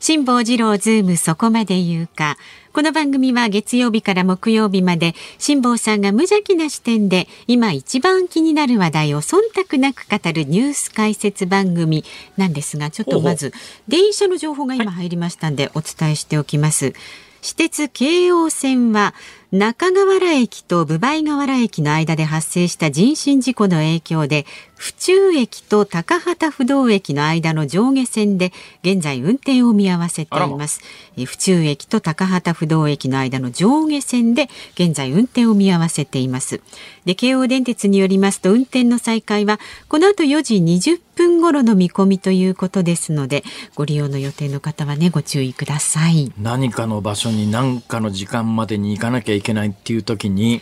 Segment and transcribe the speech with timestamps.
[0.00, 2.38] 辛坊治郎ズームそこまで言うか。
[2.72, 12.04] この番組は月曜日から木曜日まで辛坊さんが無邪気な視点で今一番気になる話題を忖度なく語るニュース解説番組
[12.36, 13.52] なんですがちょっとまず
[13.88, 16.94] 電車の情報が今入りましたんでお伝えしておきます。
[17.40, 19.14] 私鉄京王線は
[19.50, 24.44] 中河原駅と分倍河原駅の間で発生した人身事故の影響で
[24.78, 28.52] 府中駅と高畑不動駅の間の上下線で
[28.82, 30.80] 現在運転を見合わせています。
[31.16, 36.60] え府中駅と高畑不動駅の間の上下線で現在運転を見合わせています。
[37.06, 43.42] で京王電鉄によりますと運転の再開はこの後4時20分頃の見込みということですので
[43.74, 46.32] ご利用の予定の方はねご注意ください。
[46.38, 50.60] 何かの場所に何かの時間までに行かなきゃいけないっていう時に、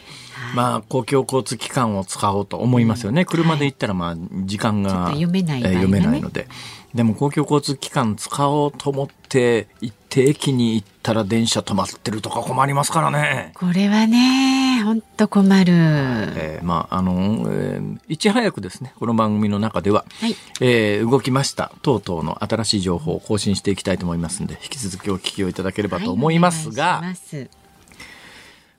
[0.55, 3.25] まあ、公共交通機関を使おうと思いますよね。
[3.25, 6.49] 車で行ったら、まあ、時間が、ちょっと読めないね読めないので。
[6.95, 13.53] でも公共交通機関使おうと思って、一定駅に行ったら電車止まってるとか困りますからね。
[13.55, 15.73] これはね、本当困る。
[15.75, 27.49] えーまああの、えーいち早くですねこの番組の中では、はいえー動きました等々の新しい情報を更新していきたいと思いますので引き続きお聞きをいただければと思いますが、はい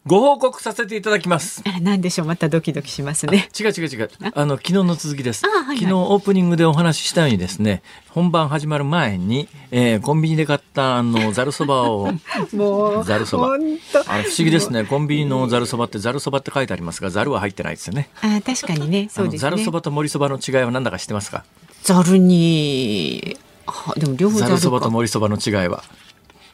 [0.08, 1.62] ご報告させていただきます。
[1.66, 3.50] あら、なんでしょう、またドキドキしますね。
[3.60, 4.10] 違う違う違う。
[4.34, 4.46] あ？
[4.46, 5.46] の、昨日の続きです。
[5.46, 12.12] あはいはい昨日オープニングでお話ししたようにですね、本番始まる前に、えーコンビニで買った、 あの、ざるそばを、
[12.54, 13.48] もざるそば。
[13.48, 14.86] あの不思議ですね。
[14.86, 18.10] コンビニのざるそばってざるそばって書いてありますが、ざるは入ってないですよね。
[18.22, 19.50] あ、確かにね、あそうですね。
[19.52, 21.44] のざるそばと盛りそばの違いは何だか知ってますか？
[21.84, 24.48] ざるに、あ、でも両方ざ。
[24.48, 25.84] るそばと盛りそばの違いは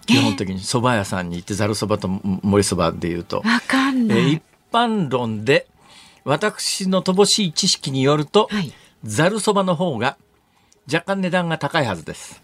[0.06, 4.18] 基本的に蕎麦屋さんに行ってざるそばと盛りそばでいうと、わかんない。
[4.18, 4.42] えー
[4.74, 5.68] 一般論で
[6.26, 8.74] 私の乏しい知識によると、はい。
[9.04, 10.18] ざるそばの方が
[10.92, 12.42] 若干値段が高いはずです。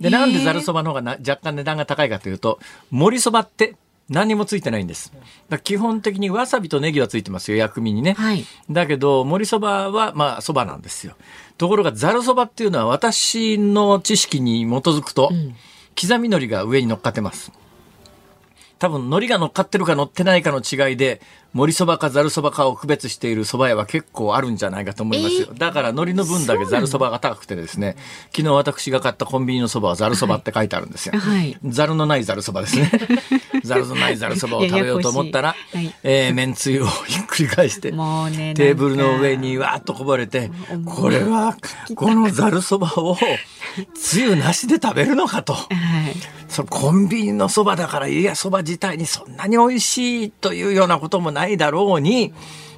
[0.00, 2.58] で、なんでざるそばの方がな若干値段が高いかというと、
[2.90, 3.76] 盛りそばって
[4.08, 5.12] 何にもついてないんです。
[5.62, 8.14] 基本的にわさびとネギはついてますよ、薬味にね。
[8.14, 8.44] はい。
[8.70, 11.14] だけど、盛りそばは、まあ、そばなんですよ。
[11.56, 15.54] ところが、ざるそばっていうのは私の知識に基づくと、ん
[16.00, 17.52] 刻み海苔が上に乗っかってます。
[18.78, 21.22] 多分、海苔が乗っかってるか乗ってないかの違いで、
[21.52, 25.48] 盛りそばかざるそばかを区別している蕎麦屋は結構あるんじゃないかと思いますよ。
[25.56, 27.96] だから、海苔の分だけざるそばが高くてですね、
[28.36, 31.18] 昨日私が買ったコンビニのそばはざるそばって書いてあるんですよ。
[31.18, 31.56] はい。
[31.64, 32.90] ざるのないざるそばですね。
[33.64, 40.50] ざるのないざるそばを食べようと思ったら、やえー、めんつゆをひっくり返して、もうね、テーブルの上にわーっとこぼれて
[40.84, 41.56] これは、
[41.94, 43.16] このざるそばを、
[43.94, 45.54] つゆなしで食べるのかと。
[45.54, 46.14] はい。
[46.48, 52.32] そのコンビニのそばだから、いや、そば自体にそんなに美味しいというようなこともないだろうに、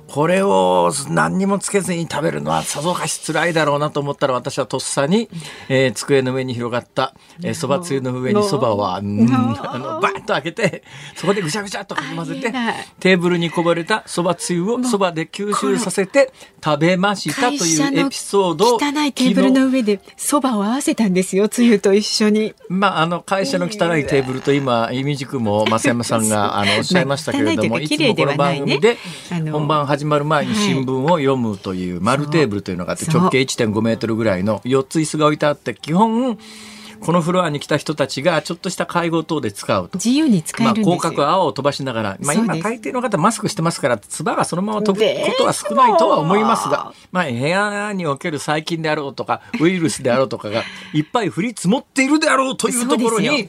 [0.09, 5.29] これを何にもつけずに食べるのはさぞかし辛いだろうなと思ったら私はとっさに、
[5.69, 10.83] えー机の上に広がったえーそば、つゆの上にそばは、うんあのバーッと開けて
[11.15, 12.53] そこでぐしゃぐしゃっとかき混ぜて
[13.01, 16.33] テーブルにこぼれたそばつゆをそばで吸収させて
[16.65, 22.55] 食べましたというエピソードを汚いテーブルの上で蕎麦を合わせたんですよ、つゆと一緒に。
[22.69, 28.99] まあ、あの会社の汚いテーブルと今、意味軸も増山さんがあのおっしゃいましたけれども、いいつもこの番組で
[29.53, 36.39] 本番始まる前に新聞を読むという丸テーブルというのがあって、直径1.5メートルぐらいの4つ椅子が置いてあって、基本、
[37.01, 39.97] このフロアに来た人たちがちょっとした会合等で使うと。
[39.97, 40.97] 自由に使えまあ、るんですよ。
[40.99, 50.63] 広角青を飛ばしながら、まあ、今大抵の方マスクしてますから、唾がそのまま飛ぶことは少ないとは思いますが、まあ、部屋における細菌であろうとか、ウイルスであろうとかが
[50.93, 53.49] いっぱい降り積もっているであろうというところに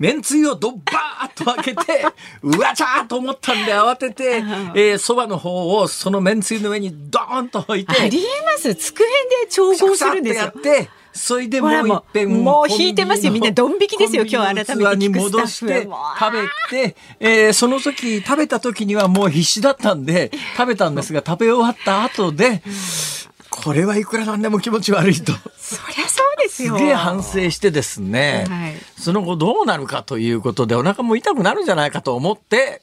[0.00, 2.06] めんつゆをドッバーッと開けて、
[2.42, 4.42] うわちゃーと思ったんで慌てて、
[4.74, 8.74] えー、そばの方をそのめんつゆの上にドーンと置いて、ありえます。
[8.74, 9.04] 机
[9.44, 10.44] で調合するんですよ。
[10.44, 13.32] やって、それでもう一遍もう引いてますよ。
[13.32, 15.86] みんなドン引きですよ今日改めてに戻して
[16.18, 22.62] 食べて、えーその時食べた時にはもう必死だったんで食べたんですが食べ終わった後で
[23.62, 25.32] これはいくらなんでも気持ち悪いと。
[25.58, 26.76] そりゃそうですよ。
[26.76, 28.74] すげえ反省してですね、はい。
[28.98, 32.82] その後どうなるかということでお腹も痛くなるんじゃないかと思って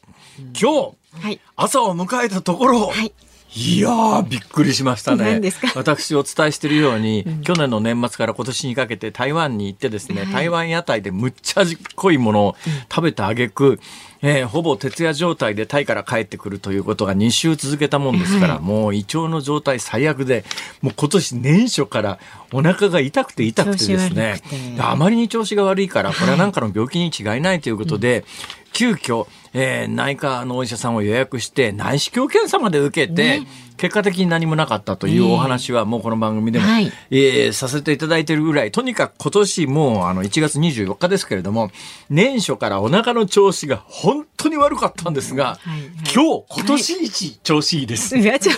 [0.59, 1.39] 今日はい。
[1.55, 3.11] 朝を迎えたところ、はい。
[3.55, 5.41] いやーびっくりしましたね。
[5.73, 10.33] 私お伝えしているように、去年の年末から今年にかけて台湾に行ってですね、はい。
[10.33, 11.63] 台湾屋台でむっちゃ
[11.95, 12.55] 濃いものを
[12.91, 13.79] 食べた挙句、
[14.21, 18.63] えーほぼ徹夜状態でタイから帰ってくるということが2週続けたもんですから、はい。
[18.63, 20.43] もう胃腸の状態最悪で
[20.81, 22.19] もう今年年初から
[22.51, 24.41] お腹が痛くて痛くてですね。
[24.79, 28.25] あまりに調子が悪いから これは何かの病気に違いないということで、
[28.73, 33.47] 急遽、えー内科のお医者さんを予約して内視鏡検査まで受けて、ね。
[33.77, 36.91] 結果的に何もなかったというお話はもうこの番組でも、はい。
[37.11, 41.69] えーさせていただいているぐらいとにかく今年もうあの1月24日ですけれども
[42.09, 45.81] 年初からお腹の調子が本当に悪かったんですが、はいはい。
[46.13, 48.17] 今日今年一調子いいです。
[48.17, 48.51] 胃腸 の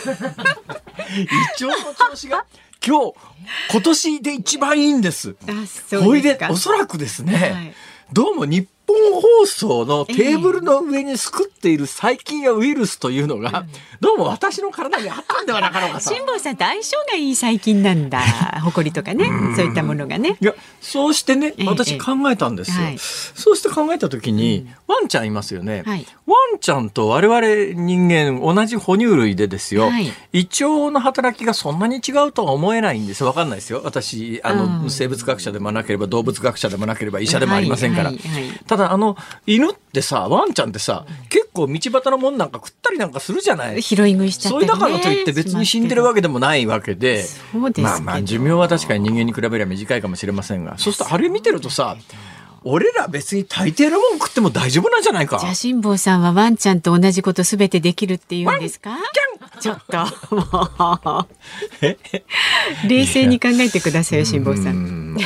[1.57, 2.45] 調子が
[2.85, 3.13] 今日
[3.71, 5.35] 今年で一番いいんです。
[5.47, 7.73] あそほいうですかでおそらくですね、はい
[8.11, 13.65] どうも日本放送のテーブルの上にすくっている細菌やウイルスというのが、
[14.01, 16.09] どうも私の体にあったんではなかろうかと。
[16.09, 18.21] 辛坊さんと相性がいい細菌なんだ。
[18.63, 19.25] ほこりとかね、
[19.56, 20.38] そういったものがね。
[20.41, 22.97] いやそうしてねええ私考えたんですよ、はい。
[22.97, 26.06] そうして考えた時に、ワンちゃんいますよね、はい。
[26.25, 30.12] ワンちゃんと我々人間同じ哺乳類でですよ、はい。
[30.33, 33.24] 胃腸の働きがそんなに違うとは思えないんです。
[33.24, 33.81] わかんないですよ。
[33.83, 34.89] 私あの、うん。
[34.89, 38.12] 生物学者でもなければ動物学者でもなければ医者でもありませんから、
[38.68, 43.81] ただあの犬ってさワンちゃんってさ結構道端のもんなんか食ったりなんかするじゃない？
[43.81, 44.67] 拾い食いしちゃったり、ね。
[44.67, 47.23] それだからといって別に死んでるわけでもないわけで。
[47.23, 47.87] そうですけど。
[47.87, 51.97] まあまあ寿命は確かに人間に比べれば短いかもしれませんが、そうするとあれ見てるとさ、
[52.63, 55.39] 俺ら別に大抵のもん食っても大丈夫なんじゃないか？
[55.39, 58.97] じゃあ辛坊さんはワンちゃんと同じことすべてできるっていうんですか？
[59.59, 59.97] ちょっと。
[60.35, 61.27] もう
[62.87, 64.61] 冷静に考えてくださいよ辛坊さ。
[64.69, 65.17] うん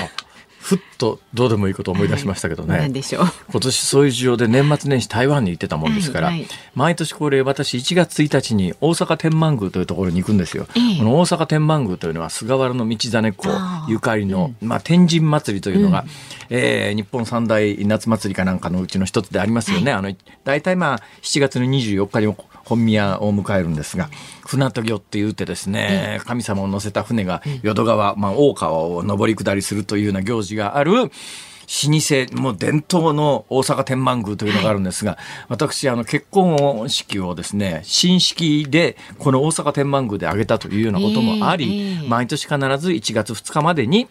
[0.63, 2.77] ふっとどうでもいいことを思い出しましたけどね。
[2.77, 3.25] なんでしょう。
[3.51, 10.65] 今年そういう事情で年末年始台湾に行ってたもんですから、はいはい毎年これ私1月1日に大阪天満宮というところに行くんですよ。
[10.75, 13.49] ええこの大阪天満宮というのは菅原道真公
[13.89, 16.05] ゆかりの、まあ、天神祭りというのが、
[16.49, 19.91] えー日本三大夏祭りかなんかのうちの一つでありますよね。
[19.91, 22.33] あの大体まあ7月の24日に
[22.73, 24.09] 本宮を迎えるんですが
[24.45, 35.17] 船渡御って言ってですね、神様を乗せた船が淀川、まあ、大川を上り下りするというような行事がある老舗、もう伝統の大阪天満宮というのがあるんですが、
[35.47, 42.07] 私、あの、結婚式をですね、新式で、この大阪天満宮で挙げたというようなこともあり、ええええ。
[42.07, 44.07] 毎年必ず1月2日までに、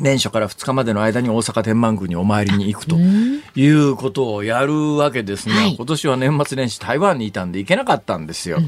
[0.00, 5.76] 年初から2日までの間に大阪天満宮にお参りに行くということをやるわけですが、はい。
[5.76, 8.58] 今年は年末年始台湾にいたんで行けなかったんですよ。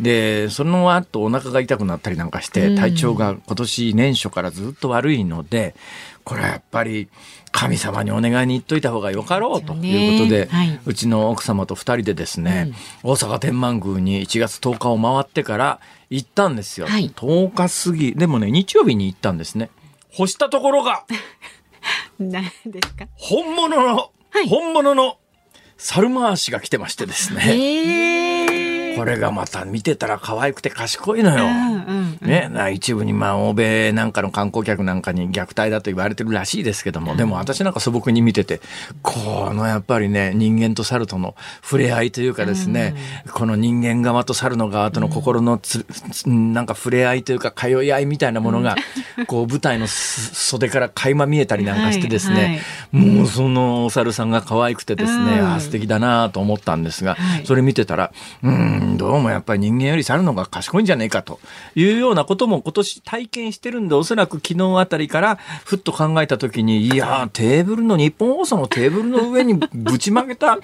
[0.00, 5.76] でその後お腹が痛くなったりなんかして体調が今年年初からずっと悪いので
[6.24, 7.08] これはやっぱり
[7.52, 10.80] 神様にお願いに行っといた方がよかろうということで、はい。
[10.84, 12.72] うちの奥様と2人でですね、
[13.04, 15.80] 大阪天満宮に1月10日を回ってから
[16.10, 16.88] 行ったんですよ。
[16.88, 17.10] はい。
[17.10, 19.70] 10日過ぎでもね日曜日に行ったんですね。
[20.16, 21.04] 干したところが
[22.18, 23.06] 何ですか？
[23.16, 23.96] 本物の、
[24.30, 25.18] はい本物の
[25.76, 27.42] 猿回しが来てましてですね。
[27.46, 28.33] ええ
[29.04, 31.44] これがまた見てたら可愛くて賢いのよ。
[32.22, 38.62] ね、な一部にまあ欧米なんかの観光客なんかに虐待だと言われてるらしいですけども、でも私なんか素朴に見てて
[39.02, 42.94] このやっぱりね人間と猿との触れ合いというかですね、
[43.30, 48.74] この人間側と猿の側との心のつ、つなんか触れ合いというか通い合いみたいなものが、
[49.28, 55.46] こう舞台のす袖から垣間見えたりなんかしてですね、もうそのお猿さんが可愛くてですね、うん。
[55.52, 57.46] あー素敵だなと思ったんですが、はい。
[57.46, 58.10] それ見てたら
[58.42, 61.40] うんどうもやっぱり人間より猿の方が賢いんじゃねえかと
[61.74, 70.58] いうようなことも今年体験してるんでおそらく昨日あたりからふっと考えた時にいやーテーブルの日本放送のテーブルの上にぶちまけた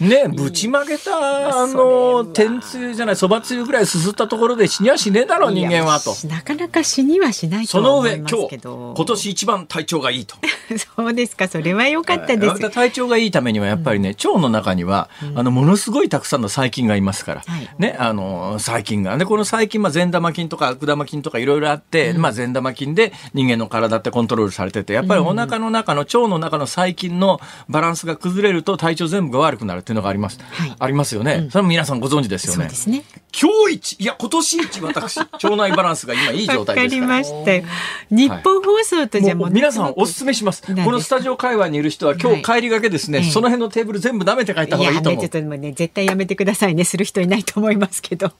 [0.00, 6.14] ねぶちまけたあの天つゆじゃないそばつゆぐらいすすったところで死にはしねえだろ人間はと。
[6.28, 8.94] なかなか死にはしないとそのは思います上今日けど。
[8.96, 10.36] 今年一番体調がいいと。
[10.96, 11.48] そうですか。
[11.48, 12.70] それは良かったです。
[12.70, 17.68] 体調がいいためにはやっぱりね、腸の中には、あのものすごいたくさんの細菌がいますから、はい。
[17.78, 19.16] ねあの細菌が。
[19.16, 30.76] ねこの細菌、まあ、善玉菌とか悪玉菌とかいろいろあって、まあ、善玉菌で人間の体ってコントロールされててやっぱりお腹の中の腸の中の細菌のバランスが崩れると体調全部が悪くなるっていうのがあります、はい。
[30.78, 32.68] ありますよね、それも皆さんご存知ですよね。
[32.86, 33.04] ね。
[33.38, 37.54] 今日一いや今年一私 腸内バランスが今いい状態ですました。
[37.54, 37.64] よ。
[38.10, 40.62] 日本放送とじゃもう皆さんおすすめします。
[40.62, 45.22] このスタジオ界隈にいる人は今日帰りがけですね、その辺のテーブル全部舐めて帰った方いやねがいいと思う。
[45.22, 46.84] ちょっともうね絶対やめてくださいね。
[46.84, 48.32] する人いないと思いますけど。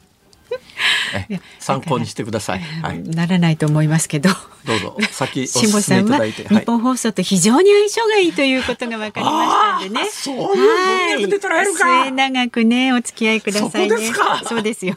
[1.58, 2.60] 参考にしてください。
[2.60, 4.30] はい、ならないと思いますけど。
[4.64, 6.46] どうぞ先お勧めいただいて。
[6.46, 10.10] 日本放送と非常に相性がいいということが分かりましたんでね。
[10.10, 12.04] そういう文脈で捉えるか。
[12.04, 13.96] 末永くねお付き合いくださいね。
[14.42, 14.94] そそうですよ。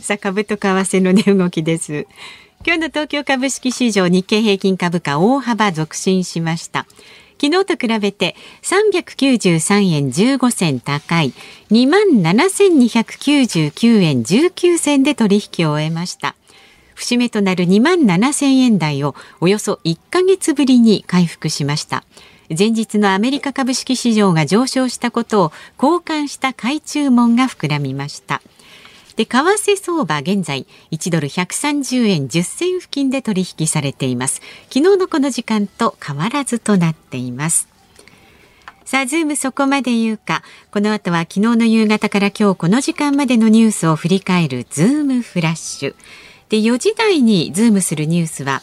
[0.00, 2.06] さあ株と為替の値動きです。
[2.66, 6.86] 今日の東京株式市場日経平均株価大幅続伸しました。
[7.40, 11.32] 昨日と比べて393円15銭高い
[11.70, 16.34] 2万7299円19銭で取引を終えました。
[16.94, 22.04] 節目となる2万7000円台をおよそ1ヶ月ぶりに回復しました。
[22.56, 28.42] 前日のアメリカ株式市場が上昇したことを好感した買い注文が膨らみました。
[29.16, 37.74] で為替相場現在1ドル130円10銭付近で取引されています昨日のこの時間と変わらずとなっています
[38.84, 40.42] さあ、ズームそこまで言うか。
[40.70, 45.94] この後は昨日の夕方から今日この時間までのニュースを振り返るズームフラッシュ。
[46.50, 48.60] で、4時台にズームするニュースは、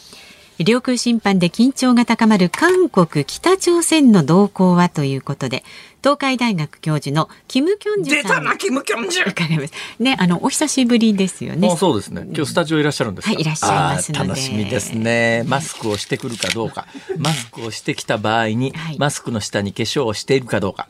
[0.60, 5.64] 領空侵犯で緊張が高まる韓国、北朝鮮の動向はということで、
[6.02, 8.22] 東海大学教授のキムキョンジュさん。
[8.22, 9.70] 出たな、キムキョンジュ。
[10.00, 11.76] ね、あの、お久しぶりですよね。
[11.76, 12.22] そうですね。
[12.26, 15.44] 今日スタジオいらっしゃるんですはい、いらっしゃいます楽しみですね。
[15.46, 16.88] マスクをしてくるかどうか。
[17.18, 20.88] マスクをしてきた場合に、はい、マスクの下に化粧をしているかどうか。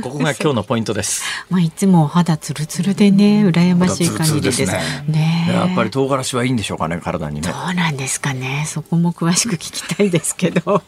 [0.00, 1.24] ここが今日のポイントです。
[1.50, 4.58] まあ、いつも肌ツルツルでね、羨ましい感じです。
[4.58, 7.48] ですねねやっぱり唐辛子はいいんでしょうかね、体にね。
[7.48, 8.64] どうなんですかね。
[8.68, 10.84] そこも詳しく聞きたいですけど。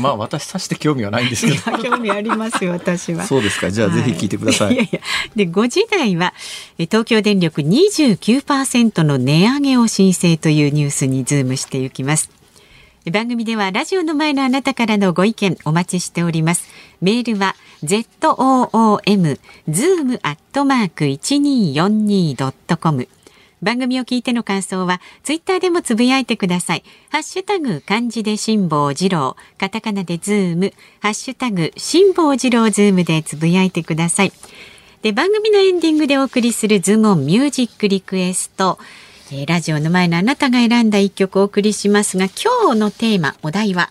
[0.00, 1.78] まあ、私さして興味はないんですけど。
[1.82, 3.26] 興味ありますよ、 私は。
[3.26, 3.70] そうですか。
[3.70, 4.74] じゃあ、ぜひ聞いてください。
[4.74, 5.00] いやいや
[5.36, 6.34] で、5時台は、
[6.78, 12.30] 東京電力29%の値上げを申請というニュースにズームしていきます。
[13.10, 16.68] 番組ではラジオの前のあなたからのご意見お待ちしております。
[17.00, 19.38] メールは zoom
[19.68, 23.08] zoom アットマーク 1242.com
[23.62, 26.84] 番組を聞いての感想はツイッターでもつぶやいてください。
[27.10, 34.32] ハッシュタグ漢字で辛坊治郎、カタカナでズーム、ハッシュタグ辛坊治郎ズームでつぶやいてください。
[35.02, 38.78] で、番組のエンディングでお送りするズームオンミュージックリクエスト。
[39.30, 43.90] えー、ラジオの前のあなたが選んだ一曲お送りしますが、今日のテーマ、お題は？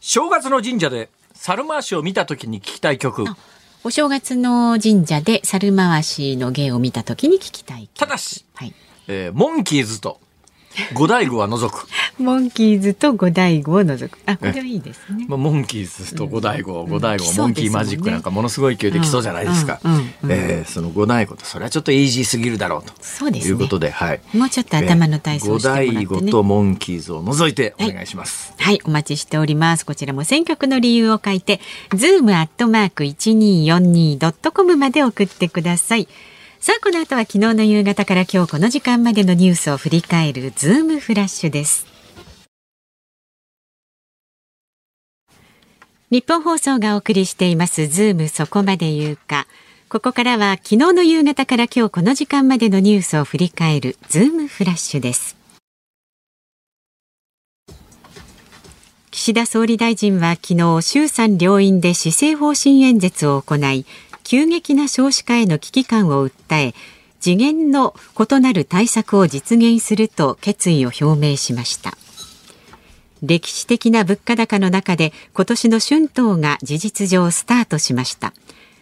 [0.00, 3.24] 正月の神社で猿回しを見た時に聞きたい曲。
[3.86, 8.72] お正月の神社で猿回しの芸を見た時に聞きたいただし、はい。
[9.08, 10.20] えー、モンキーズと
[10.94, 11.86] 五大悟は除く。
[12.18, 14.18] モンキーズと五大悟を除く。
[14.26, 15.26] あ、これはいいですね。
[15.28, 19.80] まあ、モンキーズと五大悟、五大悟、モンキーマジックなんかものすごい勢いできそうじゃないですか。
[20.28, 22.92] えその五大悟と、それはちょっとイージーすぎるだろうと。
[23.00, 24.20] そうです、いうことで、はい。
[24.32, 28.52] もうちょっと頭の体操五大悟とモンキーズを除いてお願いします。
[28.58, 29.86] はい、お待ちしております。
[29.86, 31.60] こちらも選曲の理由を書いて、
[31.94, 36.08] ズームアットマーク一二四二ドットコムまで送ってください。
[36.64, 41.86] さあこの後は昨日の夕方から今日この時間までのニュースを振り返るズームフラッシュです。
[46.10, 49.46] ニッポン放送がお送りしていますズームそこまで言うか。
[49.90, 55.36] ここからは昨日の夕方から今日この時間までのニュースを振り返るズームフラッシュです。
[59.10, 63.86] 岸田総理大臣は昨日衆参両院で施政方針演説を行い
[64.24, 66.74] 急激な少子化への危機感を訴え
[67.20, 71.96] 次元の異なる対策を実現すると決意を表明しました。
[73.22, 78.34] 歴史的な物価高の中で今年の春闘が事実上スタートしました。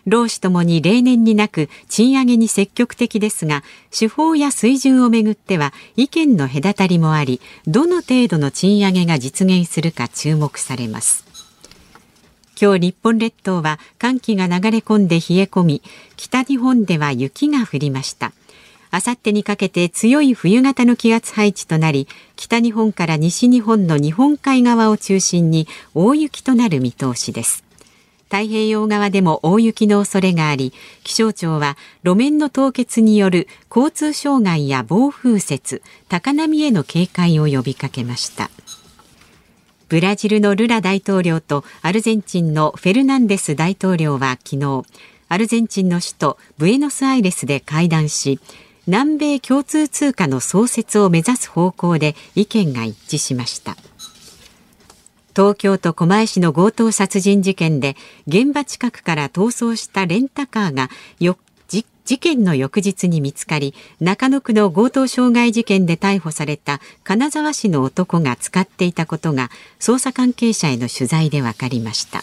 [0.06, 3.62] 労使ともに例年になく賃上げに積極的ですが
[3.96, 11.32] 手法や水準をめぐっては意見の隔たりもありどの程度の賃上げが実現するか注目されます。
[12.62, 15.83] 今日日本列島は寒気が流れ込んで冷え込み
[16.16, 18.33] 北日本では雪が降りました。
[18.92, 27.64] あさってにかけて強い冬型の気圧配置となり北日本から西日本の日本海側を中心に大雪となる見通しです。
[28.26, 38.52] 太平洋側でも大雪の恐れがあり気象庁は路面の凍結による交通障害や暴風雪高波への警戒を呼びかけました。
[39.92, 44.84] ブラジルのルラ大統領とアルゼンチンのフェルナンデス大統領は昨日
[45.28, 48.40] アルゼンチンの首都ブエノスアイレスで会談し
[48.87, 53.76] 南米共通通貨の創設を目指す方向で意見が一致しました。
[55.37, 57.94] 東京都狛江市の強盗殺人事件で
[58.26, 60.88] 現場近くから逃走したレンタカーが
[61.20, 61.37] 4
[62.04, 72.23] 事件の翌日に見つかり中野区の強盗傷害事件で逮捕された金沢市の男が使っていたことが捜査関係者への取材で分かりました。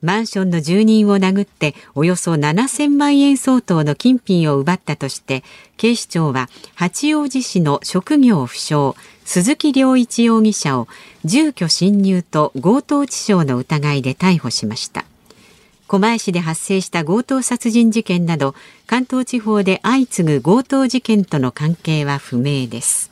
[0.00, 5.42] マンションの住人を殴っておよそ7000万円相当の金品を奪ったとして
[5.76, 10.86] 警視庁は八王子市の職業不詳鈴木良一容疑者を
[11.24, 15.04] 住居侵入と強盗致傷の疑いで逮捕しました。
[15.88, 18.54] 狛江市で発生した強盗殺人事件など
[18.86, 23.10] 関東地方で相次ぐ強盗事件との関係は不明です。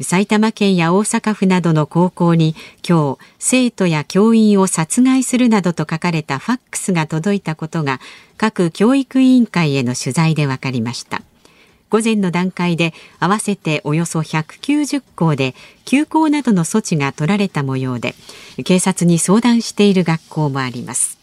[0.00, 2.54] 埼玉県や大阪府などの高校に
[2.86, 7.98] 今日生徒や教員を殺害するなどと書かれたファックスが届いたことが
[8.36, 11.22] 各教育委員会への取材で分かりました。
[11.88, 15.54] 午前の段階で合わせておよそ190校で
[15.84, 18.14] 休校などの措置が取られた模様で
[18.64, 21.15] 警察に相談している学校もあります。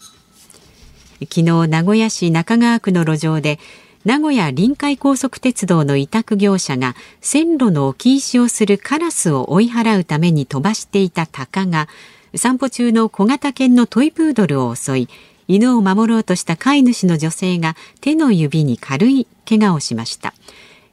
[1.20, 3.58] 昨日名古屋市中川区の路上で
[4.04, 11.88] 名古屋臨海高速鉄道の委託業者が線路の置き石をするカラスを追い払うために飛ばしていた鷹が
[12.36, 15.08] 散歩中の小型犬のトイプードルを襲い
[15.46, 20.34] 犬を守ろうとした飼い主の女性が手の指に軽い怪我をしました。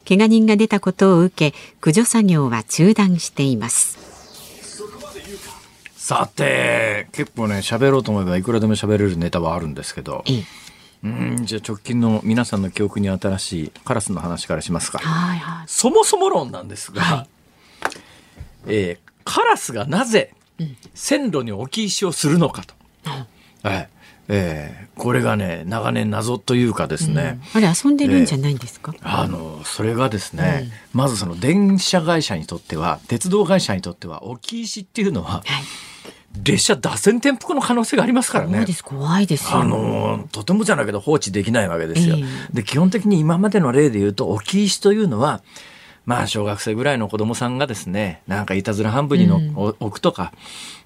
[0.08, 4.11] 怪我人が出たことを受け駆除作業は中断しています。
[6.12, 10.26] さて結構ね喋ろうと思えばいくらでも喋れるネタはあるんですけど、
[11.04, 15.00] うんじゃあ直近の皆さんの記憶に新しいカラスの話からしますか。
[15.00, 17.28] はいはい、そもそも論なんですが、はい。
[18.68, 20.34] えーカラスがなぜ
[20.94, 22.76] 線路に置き石をするのかと。
[23.64, 23.90] はい。
[24.28, 35.44] えーこれがね長年謎というかですね、あれ遊んでるんじゃないんですか、あのそれがですね、まずその電車会社にとっては鉄道会社にとっては置き石っていうのははい
[36.44, 38.52] 列車脱線転覆の可能性がありますからね。
[38.52, 38.74] 怖いで。
[38.74, 39.60] す怖いですよ。
[39.60, 42.16] あのとてもじゃないけど放置できないわけですよ。
[42.18, 42.24] え
[42.54, 45.42] で基本的に今までの例で言うと置き石というのは
[46.06, 50.34] まあ小学生ぐらいの子供さんがですねなんかいたずら半分にの、お置くとか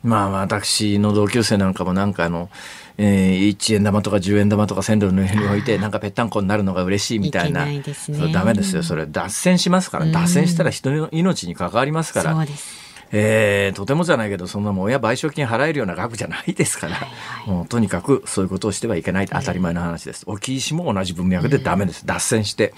[0.03, 2.49] まあ私の同級生なんかもなんかあの、
[2.97, 7.61] えー、1円玉とか10円玉とか線路の上に置いてなんかぺったんこになるのが嬉しいみたいな。
[7.61, 8.17] いけないですね。
[8.17, 8.83] それダメですよ。
[8.83, 12.33] それ脱線しますから、脱線したら人の命に関わりますから。
[12.33, 16.97] そうですえーとてもじゃないけどそんなもん親賠償金払えるような額じゃないですから、
[17.45, 19.27] もうとにかくそういうことをしてはいけない。
[19.27, 20.23] 当たり前の話です。
[20.27, 22.05] 置き石も同じ文脈でダメです。
[22.05, 22.73] 脱線して、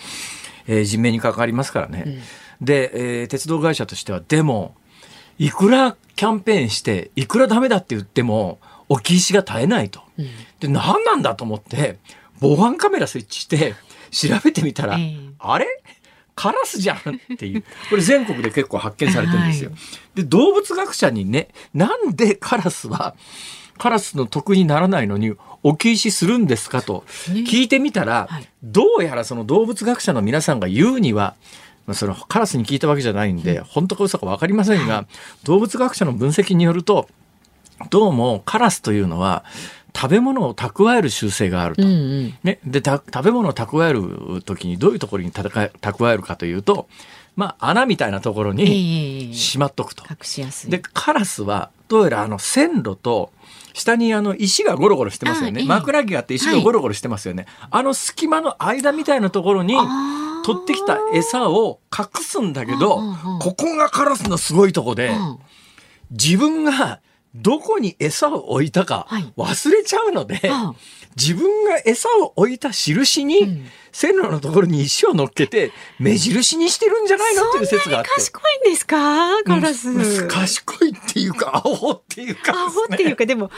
[0.67, 2.19] えー人命に関わりますからね。
[2.61, 4.75] で、えー鉄道会社としてはでも
[5.39, 10.01] いくらキャンペーンしていくらダメだって言っても置き石が絶えないと。
[10.59, 11.97] で何なんだと思って
[12.39, 13.75] 防犯カメラ設置して
[14.11, 15.17] 調べてみたら、ええ。
[15.39, 15.67] あれ？
[16.37, 17.01] カラスじゃんっ
[17.35, 17.63] ていう。
[17.89, 19.71] これ全国で結構発見されてるんですよ。
[20.13, 23.15] で、動物学者にね、なんでカラスは、
[23.79, 28.47] カラスの得にならないのに置き石するんですかと聞いてみたら、はい。
[28.63, 31.35] どうやらその動物学者の皆さんが言うには、
[31.87, 35.07] まあそのカラスに聞いたわけじゃないんで、本当か嘘か分かりませんが、
[35.43, 37.09] 動物学者の分析によると、
[37.89, 39.43] どうもカラスというのは
[39.99, 41.81] 食べ物を蓄える習性があると。
[41.81, 42.37] うんうん。
[42.43, 46.87] ね、でた食べ物を蓄える時にどういうところに蓄えるかというと、
[47.35, 50.03] まあ、穴みたいなところにええしまっとくと。
[50.07, 50.69] 隠しやすい。
[50.69, 53.31] でカラスはどうやらあの線路と
[53.73, 55.67] 下にあの石がゴロゴロしてますよね、あええ。
[55.67, 59.75] 枕木があって石がゴロゴロしてますよね、あの隙間の間みたいなところに
[60.45, 63.01] 取ってきた餌を隠すんだけど、
[63.39, 65.39] ここがカラスのすごいとこで、うん。
[66.11, 67.01] 自分が
[67.41, 69.33] どこに餌を置いたかはい。
[69.37, 70.73] 忘れちゃうので、あ
[71.15, 73.65] 自分が餌を置いた印に、うん。
[73.91, 78.09] 線路のところに石を乗っけて目印にしてるんじゃないのっていう説があって。
[78.11, 79.43] 賢いんですか？
[79.43, 80.27] カラス、うん。
[80.27, 83.49] 賢いっていうか、アホっていうかアホっていうかでも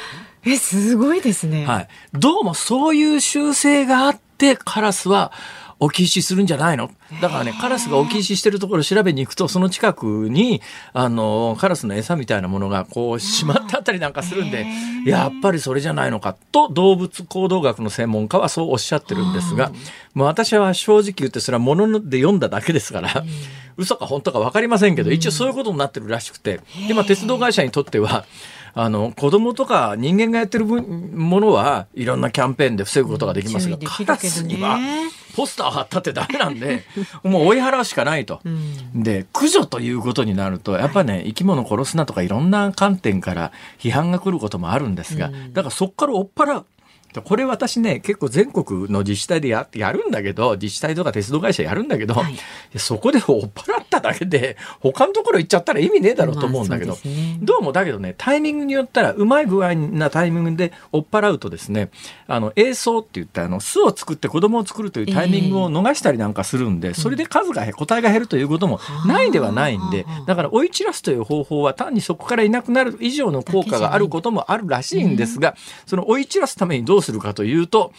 [0.45, 1.87] えすごいですね、はい。
[2.13, 5.33] どうもそういう習性があって、カラスは
[5.79, 6.91] 置き石するんじゃないの？
[7.21, 10.61] だからね、カラスが置き石してるところを調べに行くと、その近くに、
[10.93, 14.65] あの、カラスの餌みたいなものがこう、しまってあったりなんかするんで、
[15.05, 19.71] やっぱりそれじゃないのかと、動物行動学の専門家はそうおっしゃってるんですが、
[20.13, 23.23] もう私は正直言って、それはもので読んだだけですから、
[23.79, 28.25] 嘘か本当か分かりませんけど、一応そういうことになってるらしくて、で、まあ、鉄道会社にとっては、
[28.73, 34.79] あの、子供とか人間がやってる分ものはいろんなキャンペーンで防ぐことができますが、カラスには
[35.35, 36.83] ポスター貼ったってダメなんで、
[37.23, 38.41] もう追い払うしかないと。
[38.93, 46.65] で、駆除ということになると、やっぱね、生き物殺すなとかいろんな観点から批判が来ることもあるんですが、だからそこから追っ払う。
[47.23, 52.37] これ私ね結構全国の自治体でややるんだけど自治体とか鉄道会社やるんだけど、はい、
[52.77, 61.89] そこで追っ払っただけで他のところ行っちゃったら意味ねえだろうと思うんだけど、まあね、どうもだけどねタイミングによったらうまい具合なタイミングで追っ払うとですね
[62.27, 77.93] あの栄巣って言ったあの巣を作って子供を作るというタイミングを逃したりなんかするんで、えー、それで数が個体が減るということもないではないんで、だから追い散らすという方法は単にそこからいなくなる以上の効果があることもあるらしいんですが、その追い散らすためにどうするかというと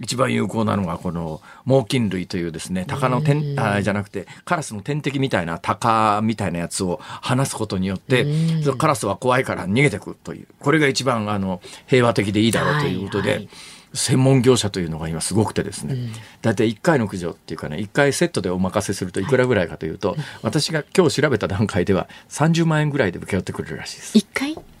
[0.00, 8.26] 一番有効なのがこの猛禽類というですね鷹の天あじゃなくてカラスの天敵みたいな鷹みたいなやつを放すことによって
[8.78, 13.30] カラスは怖いから逃げてくというこれが一番あの平和的でいいだろうということで。
[13.30, 13.48] はいはい。
[13.94, 15.96] 専門業者というのが今すごくてですね、
[16.40, 24.16] 大体1回の駆除っていうかね1回セットでお任せするといくらぐらいかというと、私が今日調べた段階では30万円ぐらいで請け負ってくれるらしいです。
[24.16, 24.71] 1回？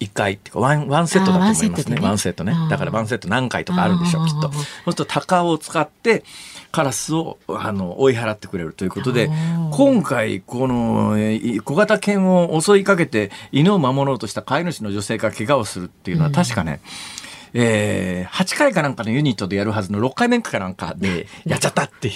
[0.00, 1.98] 1回っていうかワンワンセットだと思いますね。
[2.00, 2.54] ワンセットね。
[2.70, 4.52] だからワンセット何回とかあるんでしょうきっと。
[4.52, 6.24] そうすると鷹を使って
[6.70, 9.30] カラスをあの追い払ってくれるということで
[9.72, 11.16] 今回この
[11.64, 16.80] 小型犬を襲いかけて犬を守ろうとした飼い主の女性が怪我をするっていうのは確かね、
[17.54, 22.14] うん、えー、8回かなんかのユニットでやるはずの6回目かなんかでやっちゃったっていう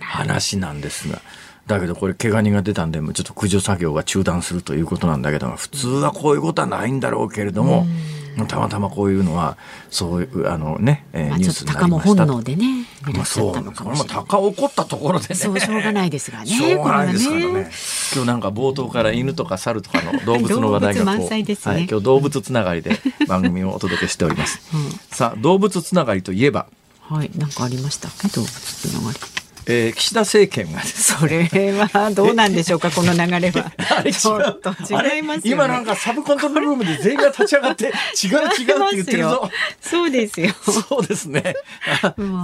[0.00, 1.20] 話なんですが。
[1.68, 7.86] だけどこれ怪我人が出たんでちょっと駆除作業が中断するということなんだけど普通はこういうことはないんだろうけれども。
[8.46, 9.56] たまたまこういうのは
[9.90, 12.24] そういうあのね、えー、ニュースになりました。
[12.24, 15.34] 本能でねまあそうこれも高起こったところでね。
[15.34, 17.70] そうしょうがないですがねしょうがないですからね、ね、
[18.14, 22.92] 今日なんか冒頭から犬とか猿とかの動物の話題がこう、ね、はい、今日動物つながりで
[23.26, 26.66] 番組をお届けしております、うん、さあ動物つながりといえば。
[27.00, 29.12] はいなんかありました動物つなが。
[29.12, 29.37] り
[29.70, 33.72] えー、岸田政権が、ね、それはどうなんでしょうかこの流れは。
[34.04, 39.50] 違います、ね、今なんかサブコントロールームで全員が立ち上がって違う違うって言ってるぞ。
[39.80, 40.52] そうですよ。
[40.88, 41.54] そうですね。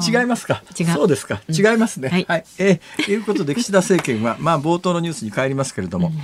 [0.06, 0.62] 違いますか？
[0.94, 6.14] そうですか、違いますね、はい、はい、えー、ということで岸田政権はまあ冒頭のニュースに帰りますけれども、うん、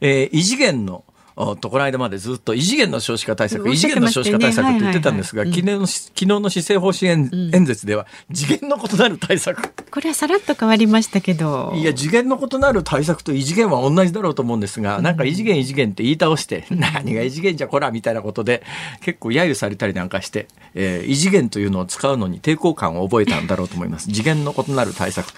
[0.00, 1.04] えー、異次元の
[1.60, 9.72] とこの間までずっと異次元の少子化対策、異次元の少子化対策って言ってたんですが、昨日の昨日の施政方針演,、演説では次元の異なる対策。
[9.90, 11.72] これはさらっと変わりましたけど。
[11.76, 18.62] いや次元の異なる対策と異次元は同じだろうと思うんですが、なんか異次元異次元って言い倒して、何が異次元じゃこらみたいなことで
[19.02, 24.08] 結構揶揄されたりなんかして、えー、異次元というのを使うのに抵抗感を覚えたんだろうと思います。
[24.08, 25.32] 次元の異なる対策。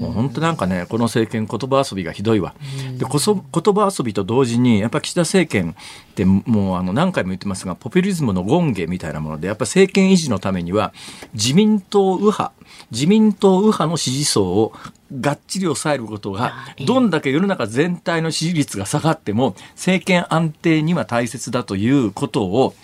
[0.00, 2.54] もう本当なんかねこの政権言葉遊びがひどいわ。
[2.98, 10.92] でこそ言葉遊びと同時にやっぱ岸田政権ってもうあの何回も言ってますがポピュリズムの権下みたいなものでやっぱ政権維持のためには
[11.34, 12.52] 自民党右派
[12.90, 14.72] 自民党右派の支持層を
[15.20, 16.54] がっちり抑えることが
[16.86, 22.74] どんだけ世の中全体の支持率が下がっても政権安定には大切だということを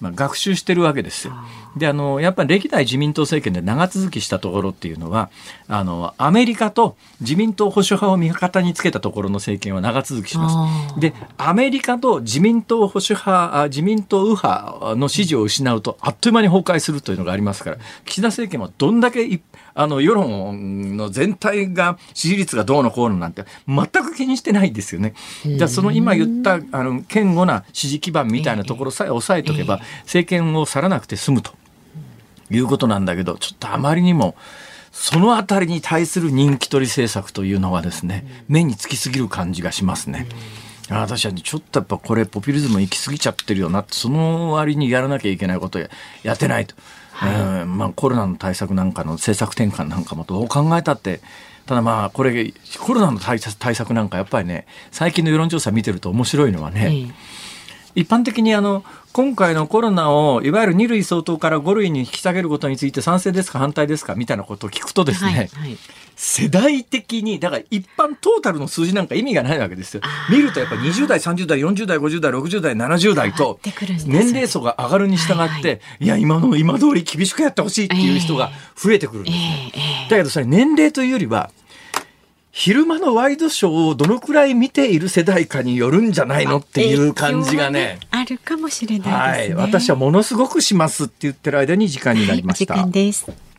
[0.00, 1.34] まあ、学習してるわけですよ。
[1.76, 5.30] であのやっぱり歴代自民党政権で長続きしたところっていうのは
[5.68, 11.00] あのアメリカと自民党保守派を味方につけたところの政権は長続きします。
[11.00, 19.42] でアメリカと自民党保守派自民党右派の支持を失うとあっという間に崩壊するというのがありますから岸田政権はどんだけ一
[19.74, 25.14] あの世論の全体が支持率がどうのこうのなんて全く気にしてないですよね。
[25.44, 31.52] じゃあその今言ったあの堅固な支持基盤みたいなところさえ抑えとけば政権を去らなくて済むと
[32.50, 34.34] いうことなんだけどちょっとあまりにも。
[34.92, 40.26] そのあたりに対する人気取り政策というのはですね、目につきすぎる感じがしますね。
[40.90, 45.88] 私はちょっとやっぱこれポピュリズム行き過ぎちゃってるよなその割にやらなきゃいけないことや
[46.24, 46.74] やってないと。
[47.12, 51.20] はい、まあ、コロナの対策なんかの政策転換なんかもどう考えたって
[51.66, 57.12] ただまあこれコロナの対策なんかやっぱりね最近の世論調査見てると面白いのはね、
[57.94, 65.78] 一般的にあの今回のコロナをいわゆる2類相当から5類に引き下げることについて賛成ですか反対ですかみたいなことを聞くとですね、はいはい、
[66.14, 70.02] 世代的にだから一般トータルの数字なんか意味がないわけですよ。
[70.30, 73.58] 見るとやっぱり20代30代40代50代60代70代と
[74.06, 81.50] 年齢層が上がるに従って、はいはい、いや今の今通り厳しくやってほしいっていう人が増えてくるんです、えー、だけどそれ年齢というよりは
[82.52, 88.00] 昼間のワイドショーをどのくらい見ている世代かによるんじゃないのっていう感じがね。
[88.10, 89.54] あるかもしれないですね。
[89.54, 89.70] はい。
[89.72, 92.74] 私はものすごくしますって言ってる間に時間になりました。
[92.74, 93.50] はい、時間です。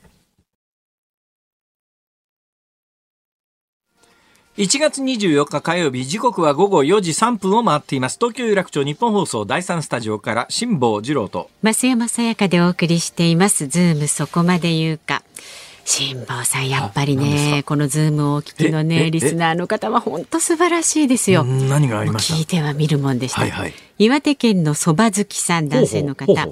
[4.58, 15.24] 1月24日火曜日時刻は午後4時3分を回っています東京有楽町日本放送第3スタジオから辛坊治郎と増山さやかでお送りしていますズームそこまで言うか
[15.92, 21.44] 辛坊さんやっぱりねこのズームをお聞きのねリスナーの方は本当素晴らしいですよ。
[21.44, 26.48] 何がありまし聞いては見るもんでした、はいはい、岩手県のそば好きさん男性の方。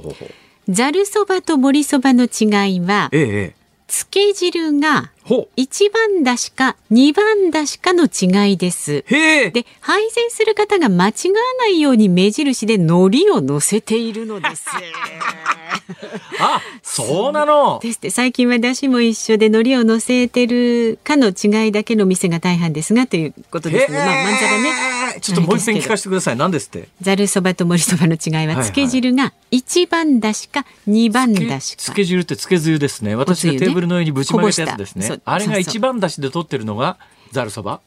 [0.68, 3.56] ざるそばと盛りそばの違いは、ええ。
[3.88, 9.06] つけ汁がほ一番だしか二番だしかの違いです。
[9.08, 14.66] で配膳する方が間違わないように目印で海苔を乗せているのです。
[16.40, 17.80] あそうなの。
[17.82, 18.10] ですって。
[18.10, 23.92] 最近はだしも一緒で海苔を乗せてるかの違いだけの店が大半ですがということです。
[23.92, 23.98] ね。
[23.98, 24.64] まあまんざらね。
[24.64, 26.38] ねちょっともう一遍聞かせてください。
[26.38, 26.88] 何ですって？
[27.02, 31.84] ざるそばと盛りそばの違いは、はいつけ汁が一番だしか二番だしか。
[31.84, 33.16] つけ汁ってつけつゆですね。
[33.16, 36.98] 私がテーブルの上にぶちまけたやつですねあれが一番だしで取ってるのが
[37.32, 37.82] ざるそば？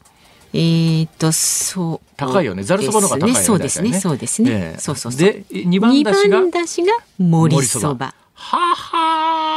[0.53, 2.07] えー、とそう。
[2.15, 2.63] 高いよね。
[2.63, 3.99] ざるそばの方が高いよねそうですね。
[3.99, 4.79] そうですね、ええ。
[4.79, 5.19] そうそうそう。
[5.19, 8.13] で二番だしが二番だしが盛りそば。
[8.33, 9.02] ははで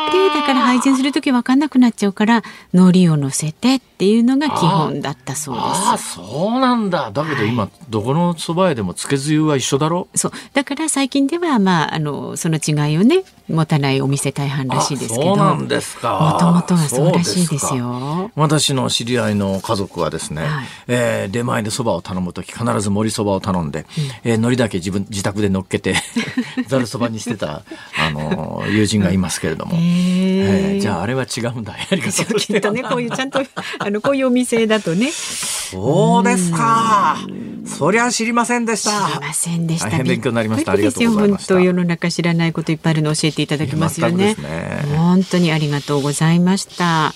[0.07, 2.43] だから配膳する時分かんなくなっちゃうから
[2.73, 7.11] 海苔を乗せてっていうのが基本だったそうああですそうなんだ。
[7.13, 10.09] だけど今、どこの蕎麦屋でもつけつゆは一緒だろ？
[10.15, 10.33] そう。
[10.53, 15.23] だから最近ではまああのその違いをね持たないお店大半らしいですけど。
[15.23, 16.33] あそうなんですか。
[16.35, 20.67] もともとはそうらしいですそうよ私の知り合いの家族はですね、はい。
[20.89, 23.87] えー出前でそばを頼む時必ず盛りそばを頼んで、
[24.25, 25.95] えー海苔だけ自分自宅で乗っけて
[26.69, 27.63] ざるそばにしてた、
[27.99, 30.81] あのー友人がいますけれども、へええー。
[30.81, 31.77] じゃああれは違うんだ。
[31.77, 33.41] やり方きっとねこういうちゃんと
[33.79, 35.11] あのこういうお店だとね。
[35.11, 37.19] そうですか。
[37.67, 40.03] そりゃ知りませんでし知りたませんでした。
[40.03, 40.73] 勉強になりました。
[40.73, 41.55] ありがとうございました。
[41.55, 44.35] 本当世の中知らないこといっぱいあるの教えていただきますよね。
[44.35, 44.85] ね。
[44.97, 47.15] 本当にありがとうございました。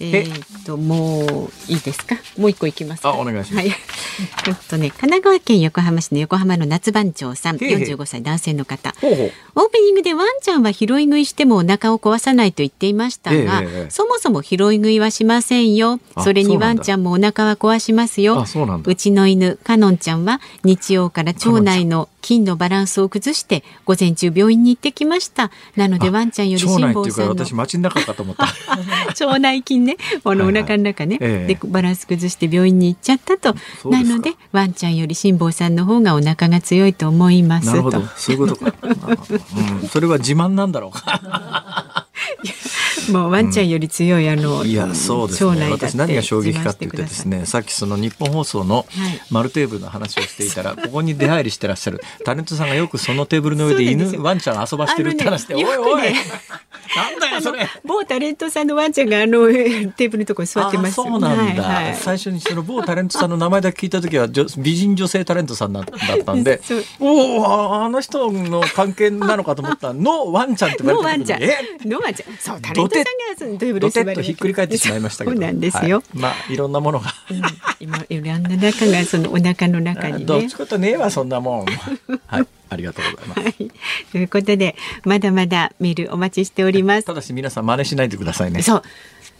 [0.00, 2.16] えーっともういいですか？
[2.38, 3.10] もう一個いきますか？
[3.10, 3.76] あお願いしますはい。
[4.48, 8.94] えっとね神奈川県横浜市の横浜の夏番長さん、へいへい45歳男性の方。
[9.02, 9.30] オー
[9.68, 16.00] プニングでワンちゃんは拾い食いしてもお腹を壊さないと言っていましたが、そもそも拾い食いはしませんよ。
[16.14, 18.40] あそれにワンちゃんもお腹は壊しますよ。
[18.40, 25.50] あそうなんだうちの犬カノンちゃんは日曜から腸内の菌のバランスを崩して午前中病院に行ってきました。
[25.76, 28.44] なのでワンちゃんより辛っていうか坊さんの私街の中かと思った
[29.24, 29.89] 腸内菌ね、
[30.24, 30.62] あのおはいはい。
[30.62, 31.54] 腹の中ね、ええ。
[31.54, 33.54] でバランス崩して病院に行っちゃったと。
[33.88, 37.70] なのでワンちゃんより辛坊さんの方がお腹が強いと思いますと。
[37.70, 38.02] なるほど。
[38.16, 38.74] そういうことか、
[39.82, 42.06] うん、それは自慢なんだろうか
[43.12, 45.70] もうワンちゃんより強い、あのいやそうですね。
[45.70, 49.20] 私何が衝撃かって言ってですねさっきそのニッポン放送のはい。
[49.30, 56.14] 丸テーブルの話をしていたら、ここに出入りしてらっしゃるタレントさんがよくそのテーブルの上で犬ワンちゃん遊ばしてるって話で、ねおいおい、ね
[56.96, 57.68] なんだよそれ。
[57.84, 59.46] 某タレントさんのワンちゃんがあの
[59.92, 60.92] テーブルのところに座ってます。
[60.92, 61.96] あそうなんだ、はいはい。
[61.96, 66.60] 最初にその某タレントさんの名前だけ聞いた時は女美人女性タレントさんだだったんで
[66.98, 71.40] おおああの人の関係なのかと思ったらのワンちゃんって言われのワンちゃん。
[71.40, 71.88] た時にえ？
[71.88, 72.19] のワンちゃん。
[72.38, 75.36] そう、タレントさんがそのテーブルドに座るテッとひっくり返ってしまいましたけど。
[75.36, 75.98] そうなんですよ。
[75.98, 76.18] はい。
[76.18, 77.12] まあいろんなものが。
[77.30, 77.42] うん。
[77.80, 80.24] 今いろんな中がそのお腹の中にね。
[80.24, 80.56] どっち。
[80.56, 81.66] ことねえわそんなもん。
[82.26, 82.46] はい。
[82.68, 83.40] ありがとうございます。
[83.40, 83.70] はい。
[84.12, 87.04] ということでまだまだメールお待ちしております。
[87.04, 87.14] た。
[87.14, 88.62] だし皆さん真似しないでくださいね。
[88.62, 88.82] そう。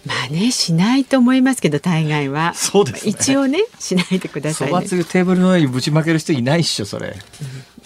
[0.07, 2.55] 真似しないと思いますけど大概は。
[2.55, 3.11] そうですね。
[3.11, 4.73] 一応ねしないでくださいね。
[4.73, 7.15] そばつゆテーブルの上にぶちまける人いないっしょそれ、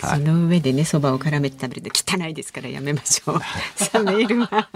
[0.04, 0.20] はい。
[0.20, 3.40] その上でねそばを絡めて食べると汚いですからやめましょう。
[3.76, 4.68] さあメールは。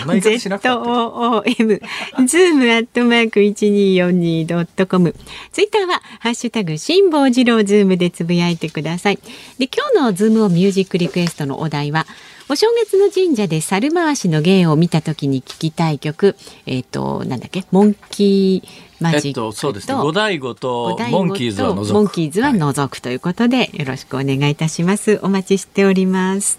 [0.00, 1.80] そんな言い方しなくたって ZOOM
[2.26, 5.14] ズームアットマーク一二四二ドットコム。
[5.52, 9.18] ツイッターはハッシュタグ辛坊治郎ズームでつぶやいてください。
[9.58, 12.06] で今日のズームをミュージックリクエストのお題は
[12.50, 16.34] お正月の神社で猿回しの芸を見た時に聞きたい曲
[16.66, 17.64] えっ、となんだっけ？
[17.70, 18.68] モンキー
[19.00, 25.20] マジックと、えっとそうですね五醍醐と五醍醐モンキーズは除くモンキーズは除くということで、よろしくお願いいたします。
[25.22, 26.58] お待ちしております。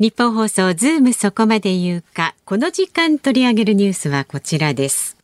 [0.00, 5.19] ニッポン放送ズームそこまで言うか、この時間取り上げるニュースはこちらです。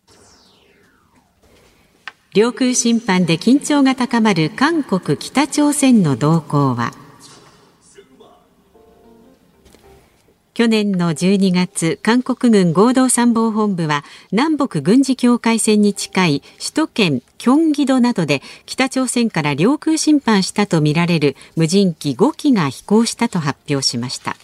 [2.37, 6.93] 領空侵犯で緊張が高まる韓国北朝鮮の動向は？
[10.53, 24.37] 去年の12月韓国軍合同参謀本部は南北軍事境界線に近い首都圏キョンギドなどで北朝鮮から領空侵犯したとみられる無人機5機が飛行したと発表しました。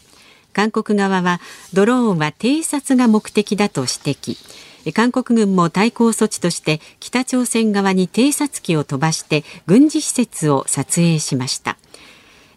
[0.55, 1.43] 韓国側は
[1.75, 4.72] ドローンは偵察が目的だと指摘。
[4.90, 11.79] 韓国軍も対抗措置として北朝鮮側に偵察機を飛ばして軍事施設を撮影しました。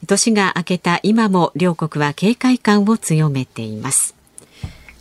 [0.08, 4.16] 年が明けた今も両国は警戒感を強めています。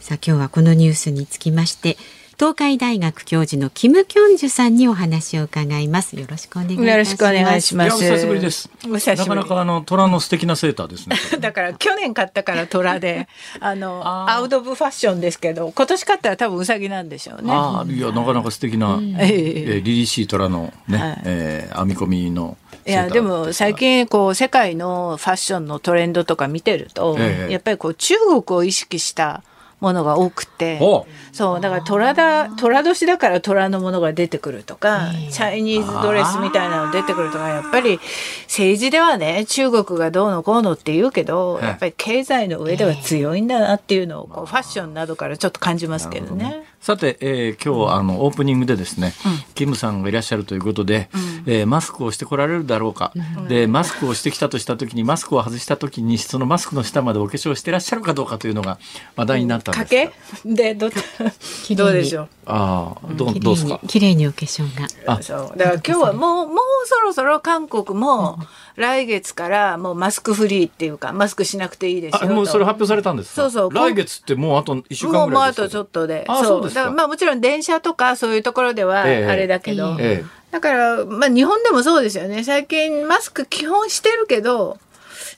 [0.00, 1.96] さあ今日はこのニュースにつきまして
[2.38, 6.18] 東海大学教授のキム・キョンジュさんにお話を伺います。
[6.18, 6.90] よろしくお願いします。
[6.90, 8.03] よろしくお願いします。
[8.03, 8.68] いやお久しぶりです。
[8.85, 9.18] お久しぶり。
[9.18, 11.16] なかなかあの虎の素敵なセーターですね。
[11.38, 13.29] だから去年買ったから虎で
[13.61, 17.53] あのアウト・オブ・ファッションですけど今年買ったら多分ウサギなんでしょうね。
[17.53, 19.83] ああいやなかなか素敵な、えええー。
[19.83, 21.23] 凛々しい虎のね、はい。
[21.25, 27.53] えー編み込みのいやでも最近こう世界のファッションのトレンドとか見てると、ええ。
[27.53, 29.42] やっぱりこう中国を意識した
[29.85, 30.79] ものが多くて。
[30.81, 31.07] お。
[31.33, 37.99] そうだから虎だ虎年だから虎のものが出てくるとか、チャイニーズドレスみたいなの出てくるとかやっぱり
[38.44, 41.68] 政治ではね中国がどうのこうのって言うけど、ええ。
[41.68, 46.64] やっぱり経済の上では強いんだなっていうのをこうファッションなどからちょっと感じますけどね。
[46.85, 49.14] さて、えー今日あのオープニングでですね、
[49.55, 51.09] キムさんがいらっしゃるということで、
[51.47, 53.11] えーマスクをしてこられるだろうか、
[53.49, 58.79] でマスクをしてきたとした時にマスクを外した時にそのマスクの下までお化粧してらっしゃるかどうかというのが
[59.16, 60.55] 話題になったんです賭け？
[60.55, 60.92] でどに
[61.75, 62.29] どうでしょう？
[62.44, 63.79] ああどうどうですか？
[63.83, 64.64] に綺麗にお化粧
[65.07, 65.14] が。
[65.14, 65.23] あ。
[65.23, 65.59] そう。
[65.59, 68.38] だから今日はもうもうそろそろ韓国も
[68.76, 73.42] 来月からもうマスクフリーっていうかマスクしなくていいですよもうそれ発表されたんですか？
[73.42, 73.72] そうそう。
[73.72, 75.62] 来月ってもうあと1週間もうあぐらいですか？
[75.64, 76.24] とちょっとで。
[76.28, 76.62] あそう。
[76.64, 76.90] ですか。
[76.90, 80.24] まあもちろん電車とかそういうところではあええれだけど、ええ。
[80.50, 82.42] だからまあ日本でもそうですよね。
[82.42, 84.78] 最近マスク基本してるけど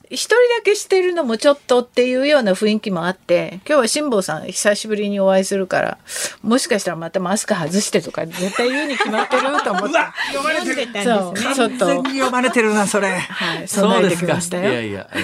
[0.09, 5.97] 一人だけしてるのもちょっとっていうような雰囲気もあって今日は辛坊さん久しぶりにお会いするから
[6.41, 9.97] もしかしたらまたマスク外してとか絶対言うに決まってると思って。
[10.31, 11.03] 読まれてる。
[11.03, 11.85] そうちょっと。
[11.85, 14.69] 完全に読まれてるなそれ、はいそう備えてですかきましたよ。
[14.69, 15.17] いやいや、え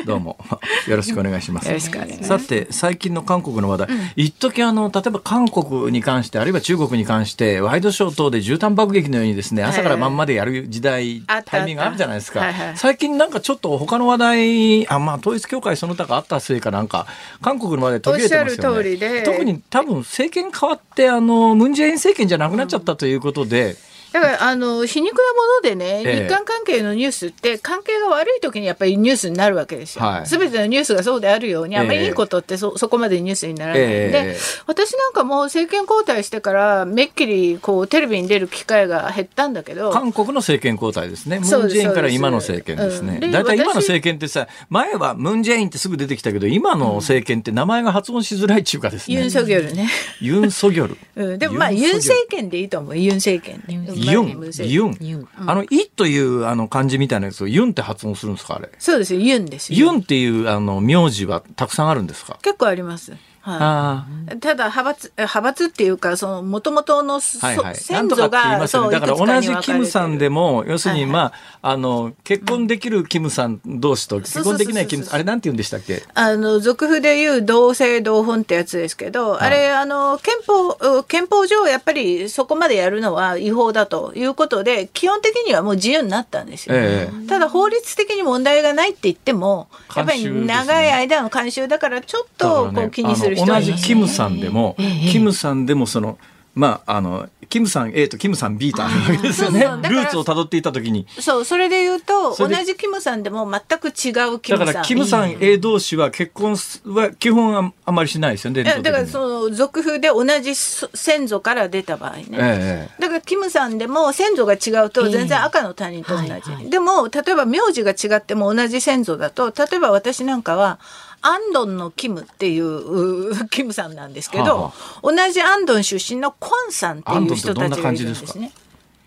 [0.00, 0.36] ーどうも。
[0.88, 1.68] よろしくお願いします。
[1.68, 2.28] よろしくお願いします。
[2.28, 12.76] さて最近の韓国の話題、一時あの例えば韓国に関してあるいは中国に関してワイドショー等で絨毯爆撃のようにですね朝から晩までやる時代、タイミングあるじゃないですか、はいはい。
[12.76, 17.06] 最近なんかちょっと他の話題あまあ統一教会その他があったせいかなんか
[17.42, 18.96] 韓国の話題途切れてますよね。
[18.96, 19.22] で。
[19.22, 23.76] 特に多分政権変わってあのムン・ジェイン政権じゃなくなっちゃったということで、
[24.14, 30.04] だからあの皮肉なものでね、ええ日韓関係のニュースって関係が悪い時にやっぱりニュースになるわけですよ。
[30.04, 34.36] はいすべてのニュースがそうであるように、あんまりいいことってそそこまでニュースにならないんで、ええ
[34.68, 39.90] 私なんかもう政権交代してからめっきりこうテレビに出る機会が減ったんだけど。
[39.90, 41.40] 韓国の政権交代ですね。
[41.40, 43.32] ムン・ジェインから今の政権ですねそうですうん。
[43.32, 49.16] だいたい今の私政権ってさ、前はムン・ジェインってすぐ出てきたけど、今の政権って名前が発音しづらいっていうかですね。
[49.16, 49.88] ユン・ソギョルね。
[50.20, 50.98] ユン・ソギョル。
[51.16, 52.96] うん、でもまあユン政権でいいと思う。
[52.96, 54.03] ユン政権で。
[54.04, 54.98] ユン。
[55.00, 58.70] ユンあの、イというあの漢字みたいなやつをユンって発音するんですか、あれ？
[58.78, 59.20] そうですよ。
[59.20, 59.78] ユンですよ。
[59.78, 62.38] ユンっていうあの名字はたくさんあるんですか？
[62.42, 63.12] 結構あります。
[63.44, 63.58] はい。
[63.60, 64.06] あ
[64.40, 67.48] ただ派閥派閥っていうかその元々のそ、あ。
[67.48, 67.76] はいはい。
[67.76, 68.28] 先祖が。
[68.30, 76.02] だから同じキムさんでも、要するにまあ、あの、結婚できるキムさん同士と結婚できないキムあれなんて言うんでしたっけ？
[76.14, 86.74] あの俗譜でいう同姓同本ってやつですけど、あれあの憲法憲法上やっぱりそこまでやるのは違法だということで基本的にはもう自由になったんですよ。
[86.76, 94.76] ええただ法律的に問題がないって言ってもやっぱり長い間の慣習だからちょっとこう気にする人あの同じキムさんでも、
[95.10, 96.18] キムさんでもその
[96.54, 99.60] まああのキムさん A とキムさん B とあるわけですよね。
[99.60, 101.06] そうそうルーツをたどっていった時に。
[101.20, 104.74] そうそれで言うと同じキムさんでも全く違うキだかムさん。
[104.74, 116.70] らキムさん A 同士は結婚は基本ああまりしないですよねだからのその俗譜で同じ先祖から出た場合ね、ええだからキムさんでも先祖が違うと全然赤の他人と同じ、はいはい。
[116.70, 120.78] でも例えば名字が違っても同じ先祖だと例えば私なんかは
[121.26, 128.52] アンドンのキムっていうう キムさんなんですけど、はあは同じアンドン出身のコンさんっていう人たちがいるんでですね。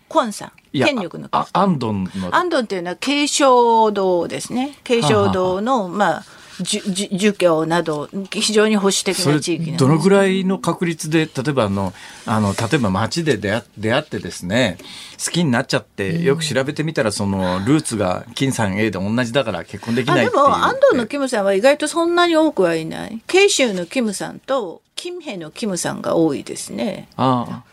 [0.08, 0.52] コンさん。
[0.72, 2.34] 権力のアンドンの。
[2.34, 4.78] アンドンっていうのは慶尚堂ですね。
[4.82, 6.24] 慶尚堂のまあ
[6.60, 11.92] 儒儒儒教など非常に保守的な地域なんですどのぐらいの確率で例えばあの
[12.26, 14.78] あの例えば街で出会出会ってですね
[15.24, 20.42] 好きになっちゃってよく調べてみたらそのルーツが金さん A で同じだから結婚できあでないっていう。
[20.42, 23.20] も安藤のキムさんは意外とそんなに多くはいない。
[23.26, 27.08] 慶州のキムさんと金平のキムさんが多いですね。
[27.16, 27.64] あ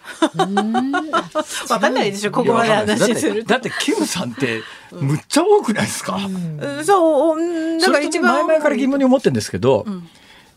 [1.69, 3.09] わかんないでしょあここまでいやわかんない。
[3.09, 3.49] 話すると。
[3.49, 6.85] だってだってキムさんってむっちゃ多くないですか、うん。
[6.85, 7.79] そううん。
[7.79, 9.85] だから一番前々から疑問に思ってるんですけど、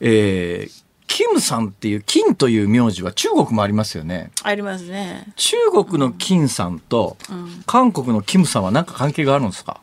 [0.01, 4.31] えーキムさんっていう金という名字は中国もありますよね。
[4.45, 5.27] ありますね。
[5.35, 7.17] 中国の金さんと
[7.67, 9.81] 韓国のキムさんは何か関係があるんですか、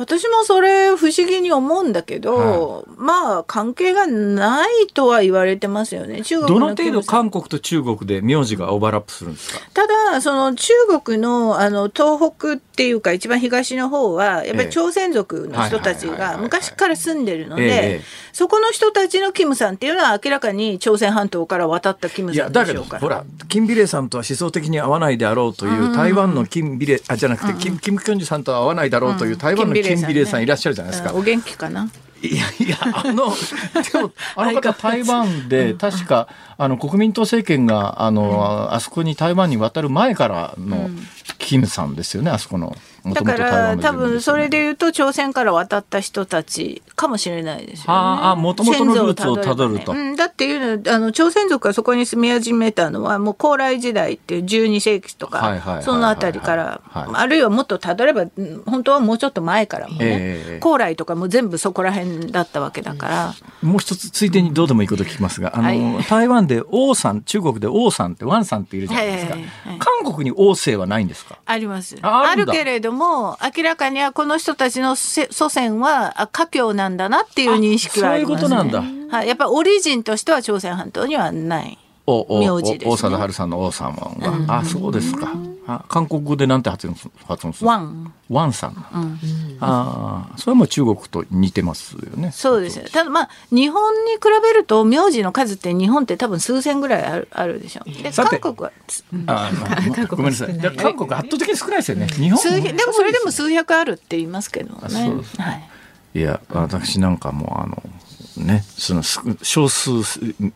[0.00, 6.22] 私もそれ不思議に思うんだけど、まあ関係がないとは言われてますよね。
[6.22, 9.60] 中国のどの程度韓国と中国で名字がオーバーラップするんですか？
[9.74, 10.72] ただその中
[11.04, 16.42] 国のあの東北っていうか一番東の方はやっぱり朝鮮族の人たちがはいはいはいはいはい。
[16.44, 17.66] 昔から住んでるのええ。
[17.66, 18.00] で
[18.32, 23.08] そこの人たちのキムさんっていうのは明らかに朝鮮半島から渡ったキムさんでしょうから。
[23.08, 31.12] ら金美玲さんとは思想的に合わないであろうという台湾の金美玲あじゃなくて金金慶珠さんとは合わないだろうという台湾の金美玲さんいらっしゃるじゃないですか。
[31.12, 31.18] うん。
[31.20, 31.88] お元気かな？
[32.22, 33.32] いやいやあの
[33.92, 40.90] でもあの方台湾で確かあの国民党政権があのあそこに台湾に渡る前からの
[41.38, 47.84] キムさんですよねあそこのだから多分それで言うと朝鮮から渡った人たちかもしれないですよね。
[47.88, 49.92] ああ元々のルーツをたどると。
[49.92, 57.08] うん、だっていうのあの朝鮮族がそこに住み始めたのはもう高麗時代っていう12世紀とはいはいはいはいかそのあたりからはい。
[57.14, 66.04] あるいはもっとたどればうん本当はもうちょっと前からもね、ええ高麗とかも全部そこら辺だったわけだから、もう一つついでにどうでもいいこと聞きますがあの、はい。
[66.04, 69.78] 台湾で王さん中国で王さんってワンさんっているじゃないですか、はいはいはいはい。
[70.04, 71.38] 韓国に王姓はないんですか？
[71.46, 71.96] あります。
[72.02, 82.90] あるけれども明らかにはこの人たちのせ祖先はあ華僑なんだなっていう認識はあります、ね、あそういうことなんはい、やっぱりオリジンとしては朝鮮半島にはない名字ですね。
[82.90, 83.92] お王貞治さんの王さん。
[83.94, 85.32] は、あそうですか
[85.74, 87.68] あ韓国語でなんて発音す発音する？
[87.68, 88.12] ワン。
[88.28, 88.76] ワンさん、
[89.60, 92.30] ああそれも中国と似てますよね。
[92.32, 92.84] そうですよ。
[92.92, 97.82] ただまあ日本に比べると名字の数って日本って多分数千ぐらいあるあるでしょ。
[97.84, 100.58] で韓国はつあまあ韓国ごめんなさい。
[100.76, 102.06] 韓国圧倒的に少ないですよね。
[102.06, 105.68] 日本でもそれでも数百あるって言いますけどあねそうですはい。
[106.14, 107.82] いや私なんかもあの
[108.44, 109.90] ねそのす少数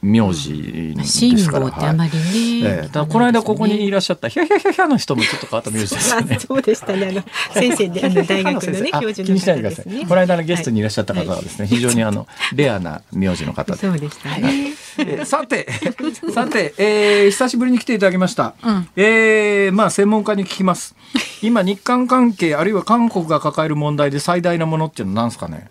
[0.03, 2.19] 名字です辛から、抱ってあまりね。
[2.65, 6.39] ええ、ただこの間ここにいらっしゃったヒャヒャヒャヒャの人もちょっと変わった名字ですよね。
[6.41, 7.09] そうでしたね。
[7.09, 7.25] あの
[7.55, 10.07] 先生であの大学のね あ教授の方ですね。
[10.09, 13.79] この間のゲストにいらっしゃった方はですね、非常にあのレアな名字の方で。
[13.79, 14.73] そうでしたね。
[14.99, 15.67] えーさて、
[16.33, 18.55] さて、えー久しぶりに来ていただきました。
[18.97, 20.95] えーまあ専門家に聞きます。
[21.43, 25.69] 今日韓関係あるいは韓国が抱える問題で最大なものっていうのは何ですかね？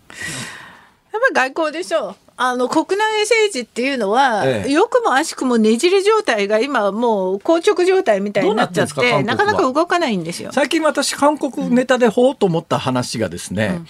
[1.13, 2.15] やっぱり外交でしょう。
[2.35, 10.51] あの国内政治っていうのは、ええ良くも悪しくもねじれ状態が今もう硬直状態みたいになっちゃってなかなか動かないんですよ。
[10.51, 13.81] 最近私韓国ネタでほうと思った話がですね、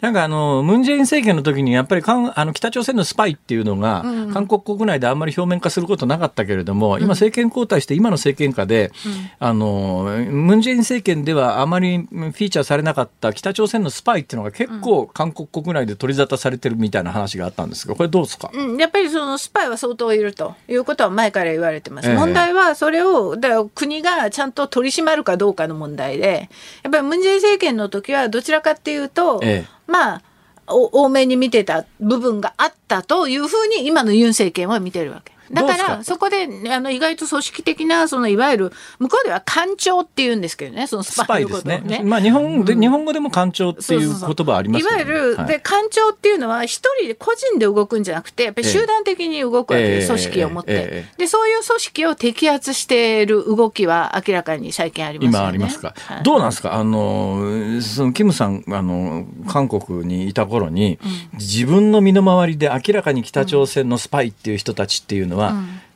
[0.00, 8.92] なんかあの、ムンジェイン政権の時にやっぱり韓あの北朝鮮のスパイっていうのが、韓国国内であんまり表面化することなかったけれども、今政権交代して今の政権下で、
[9.38, 18.50] あの、ムンジェイン政権ではあまりフィーチャーされなかった北朝鮮のスパイっていうのが結構韓国国内で取り沙汰されてるみたいな話があったんですが、これどうですか？
[18.54, 22.08] うん、やっぱりそのスパイは相当いるということは前から言われてます。
[22.08, 22.16] ええ。
[22.16, 26.48] 問題はそれをだ国がちゃんと取り締まるかどうかの問題で、
[26.82, 30.22] やっぱりムン・ジェイン政権の時はどちらかっていうと、ええまあ
[30.66, 35.32] 多めに見てた部分があったというふうに今のユン政権は見てるわけ。
[35.52, 41.80] だからそこであの意外と組織的なそのいわゆる向こうでは官庁って言うんですけどねそのススパイのことをね。
[41.84, 42.02] ね。
[42.04, 45.02] まあ日本で、日本語でも官庁っていう言葉ありますよね。
[45.02, 45.46] いわゆる、はい。
[45.46, 55.38] で官庁っていうのは一人で個人で動くんじゃなくてやっぱり集団的に動くわけです、ええ組織を持って、ええええでそういう組織を摘発している動きは明らかに最近ありますよね。
[55.38, 56.22] 今ありますか、はい。
[56.22, 56.74] どうなんですか？
[56.74, 60.98] あのそのキムさんあの韓国にいた頃に、
[61.34, 65.39] 自分の身の回りで明らかに北朝鮮のスパイっていう人たちっていうのは、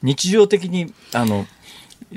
[0.02, 1.46] 日常的にあの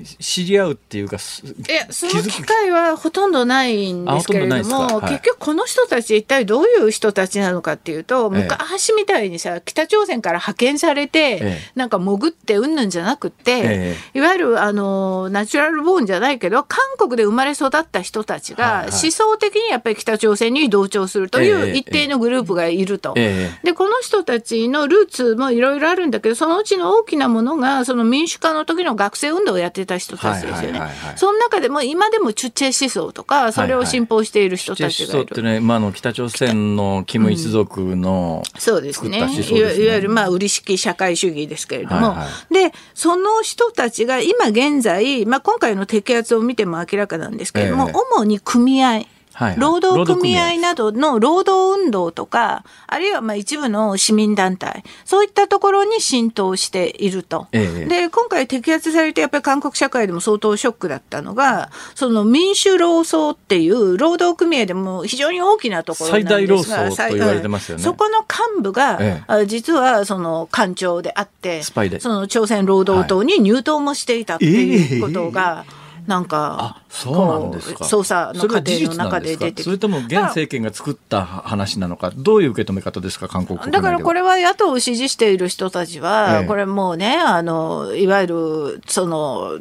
[0.04, 5.12] 知り合うっていうかすいやその機会はほとんどないんですけれども、はい。
[5.14, 8.44] 結局この人たち一体どういう人たちなのかっていうと、ええ。
[8.44, 11.58] 昔みたいにさ北朝鮮から派遣されて、ええ。
[11.76, 23.14] なんか潜ってうんぬんじゃなくって、えいわゆるあのナチュラルボーンじゃないけど韓国で生まれ育った人たちが思想的にやっぱり北朝鮮に同調するといえうえ一定のグループがいると。
[23.16, 23.66] ええ。
[23.66, 30.58] でこの人たちのルーツもいろいろあるんだけどそのうちの大きなものがその民主化の時の学生運動をやってた人たちですよね。
[30.58, 31.18] はいはいはいはい。
[31.18, 35.18] その中でも今でもチュチェ思想とかそれを信奉している人たちがいる。
[35.18, 39.26] 思想ってね、まあ、あの北朝鮮のキム一族の、そうですね。
[39.26, 39.44] ね。
[39.44, 47.94] いわゆるまあ売り式社会主義ですけれども、はいはでその人たちが今現在、まあ、今回の摘発を見ても明らかなんですけれども、ええ。
[48.14, 49.06] 主に組合
[49.38, 49.60] はいはい。
[49.60, 57.48] 労働組合などの労働運動とかあるいはまあ一部の市民団体そういったところに浸透していると。
[57.52, 57.86] ええ。
[57.86, 67.84] で今回摘発されてやっぱり韓国社会でも相当ショックだったのがその民主労総っていう労働組合でも非常に大きなところなんですが最大労総と言われてますよね。
[67.84, 69.24] そこの幹部が、ええ。
[69.28, 72.00] あ実はその官庁であってスパイで。
[72.00, 75.66] その朝鮮労働党に入党もしていたっていうことが、
[76.08, 77.86] なんかそうなんですか。
[77.86, 89.60] 捜査の過程の中で出てそれとも現政権が作った話なのか、どういう受け止め方ですか、韓国だからこれは野党を支持している人たちは、ええ、これもうね、あの、いわゆる、その、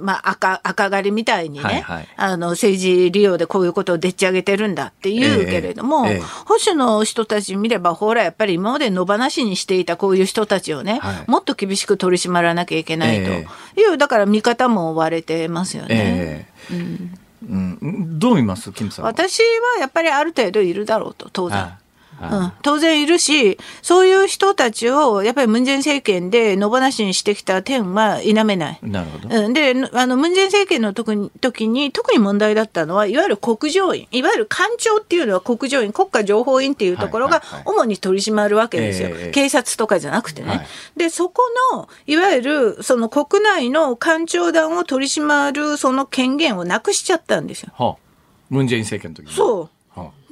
[0.00, 13.46] まあ、赤、赤狩りみたいにね、はいはい、あの、政治利用でこういうことをでっち上げてるんだっていうけれども、え、保守の人たち見れば、ほら、やっぱり今まで野放しにしていたこういう人たちをね、はい、もっと厳しく取り締まらなきゃいけないとい
[13.92, 16.48] う、だから見方も割れてますよね。
[16.72, 17.78] うん。
[17.82, 18.70] うん、どう見ます？
[18.72, 21.72] 金さん私はやっぱりある程度いるだろうと当然。
[22.30, 28.78] うん、当然いるし、そういう人たちをやっぱりムン・ジェイン政権で野放しにしてきた点は否めない。
[28.82, 29.28] なるほど。
[29.28, 39.08] うん、で、あの、ムン・ジェイン政権の時に時に特に問題だったのは、いわゆる国情院、いわゆる官庁っていうのは国情院、国家情報院っていうところが主に取り締まるわけですよ。
[39.08, 40.48] はいはいはい、警察とかじゃなくてね。
[40.48, 40.66] はい、
[40.96, 41.42] で、そこ
[41.72, 47.72] の、いわゆるその国内の官庁団を取り締まるその権限をなくしちゃったんですよ。
[47.76, 47.96] はあ、
[48.50, 49.36] ムン・ジェイン政権の時に。
[49.36, 49.70] そう。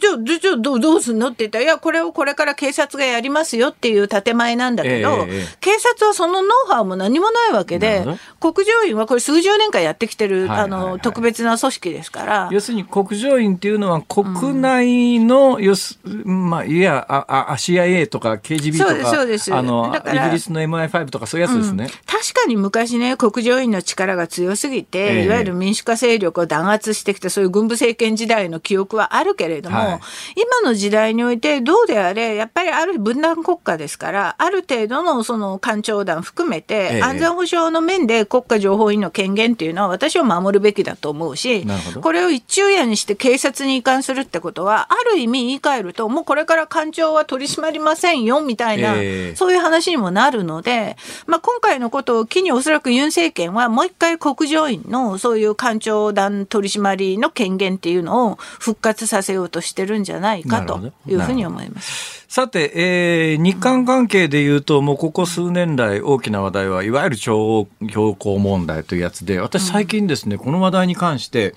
[0.01, 1.28] じゃあ、じゃあどどうすんの？
[1.28, 8.05] って言ったら、いや、これをこれから警察がやりますよっていう建前なんだけど、えー、警察はそのノウハウも何もないわけで、
[8.40, 12.48] 国情院はこれ数十年間やってきてる、はいはいはい、あの、特別な組織ですから。
[12.51, 19.55] 要するに国情院っていうのは国内の、うん、よす、まあ、いや、あ、あ、CIA とか KGB とか、そうです、そうです。
[19.55, 21.84] あの、イギリスの MI5 とかそういうやつですね。
[21.84, 29.89] うん、確かに昔ね、国情院の力が強すぎて、えー、いわゆる民主化勢力を弾圧してきた、そういう軍部政権時代の記憶はあるけれども、はい、
[30.36, 41.66] 今の時代においてどうであれやっぱりある分断国家ですからある程度のその官庁団含めて、安全保障の面で国家情報院の権限っていうのは私は守るべきだと思うし
[42.01, 62.26] これを一昼夜にして警察に移管するってことはある意味言い換えるともうこれから官庁は取り締まりませんよみたいな、えー、そういう話にもなるので、まあ、今回のことを機におそらくユン政権はもう一回国情院のそういう官庁団取締りの権限っていうのを復活させようとしてるんじゃないかというふうに思います。
[62.28, 71.55] さて、えー、日韓関係でいうと、もうここ数年来大きな話題は、いわゆる超標高問題というやつで、私最近ですね、この話題に関して、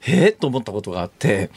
[0.00, 1.50] へえと思ったことがあって、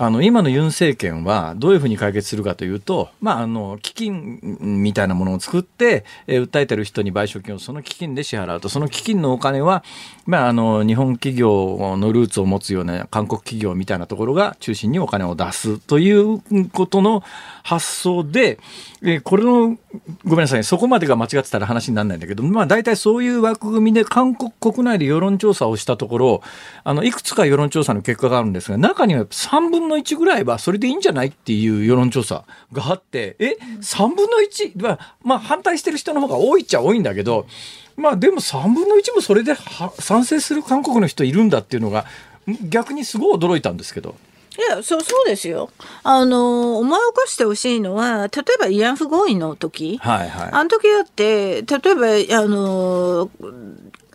[0.00, 9.82] あの今のユン政権はどういうふうに解決するかというと、まあ、あの基金みたいなものを作って、えー、訴えてる人に賠償金をその基金で支払うとその基金のお金は、
[10.28, 17.24] まあ、あの日本企業のルーツを持つような韓国企業みたいなところが中心にお金を出すということの
[17.62, 18.58] 発想で、
[19.02, 19.78] え、これの
[20.26, 26.42] ごめんなさいそこまでが間違ってたら話にならないんだけど、まあ、大体そういう枠組みで韓国国内で世論調査をしたところ
[26.84, 37.46] あのいくつか世論調査の結果があるんですが中には3分の1ぐらいはそれでいいんじゃないっていう世論調査があって、え、3分の1、まあ反対してる人の方が多いっちゃ多いんだけど、
[37.98, 39.54] まあでも3分の1もそれで
[39.98, 42.06] 賛成する韓国の人いるんだっていうのが
[42.68, 44.14] 逆にすごい驚いたんですけど。
[44.56, 45.70] いや、そう、そうですよ。
[46.02, 53.30] あの、思い起こしてほしいのは、例えば慰安婦合意の時、はいはい、あの時だって、例えば、あの、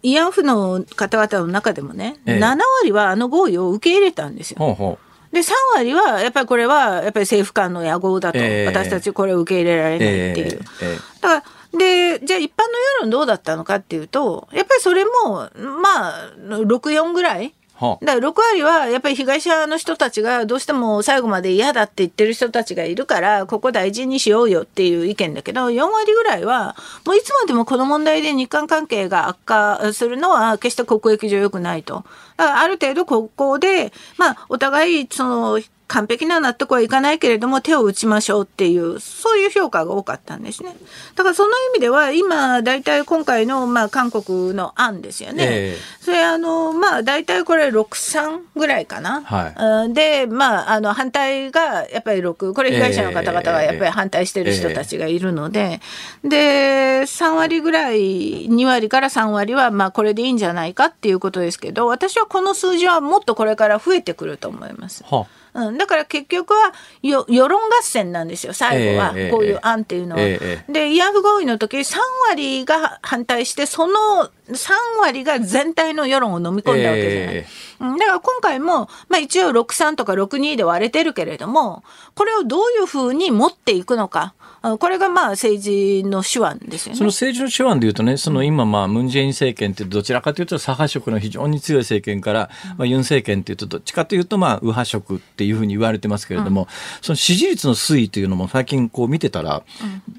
[0.03, 4.57] 慰安婦の方々の中でもね、ええ、7割はあの合意を受け入れたんですよ。
[4.59, 10.59] ほうほうで、3割は、やっぱりこれは、やっぱり政府間の野合だと、えー、私たちこれを受け入れられないっていう。
[10.81, 11.43] えーえー、だから、
[11.73, 15.49] で、じゃあ一般の世論どうだったのかっていうと、やっぱりそれも、
[15.81, 17.53] まあ、6、4ぐらい
[18.01, 32.05] だから6割はやっぱり被害者の人たちがどうしても最後まで嫌だって言ってる人たちがいるからここ大事にしようよっていう意見だけど4割ぐらいはもういつまでもこの問題で日韓関係が悪化するのは決して国益上良くないと。
[32.37, 35.59] だからある程度ここでまあお互いその
[35.93, 40.75] 完璧な納得はいかないけれども手を打ちましょうっていうそういう評価が多かったんですね。
[41.15, 45.45] だからその意味では今大体今回のまあ韓国の案ですよね。
[45.47, 49.21] えー、それあのまあ大体これ63ぐらいかな。
[49.21, 55.79] はい、でまああの反対がやっぱり6これ被害者の方々がやっぱり反対してる人たちがいるので、
[56.23, 65.03] えー、で3割ぐらい2割から3割はまあこれでいいんじゃないかっていうことですけど私はこの数字はもっとこれから増えてくると思います。
[65.07, 70.21] はうん、だから結局はよ世論合戦なんですよ最後は、こういう案っていうのは。
[70.21, 71.97] えー、で慰安婦合意の時3
[72.29, 77.35] 割が反対してその3割が全体の世論を飲み込んだわけじゃない。
[77.35, 81.83] えー、だから今回も、まあ、一応63とか62で割れてるけれども
[82.15, 84.33] これをどういうふうに持っていくのか。
[84.79, 86.97] これがまあ政治の手腕ですよね。
[86.97, 96.67] その政治の手腕でいうとね、その今まあムン・ジェイン政権ってどちらかというと左派色の非常に強い政権から、まあ、ユン政権っていうとどっちかというとまあ右派色ってっていうふうに言われてますけれども、
[97.01, 99.63] その支持率の推移というのも最近こう見てたら、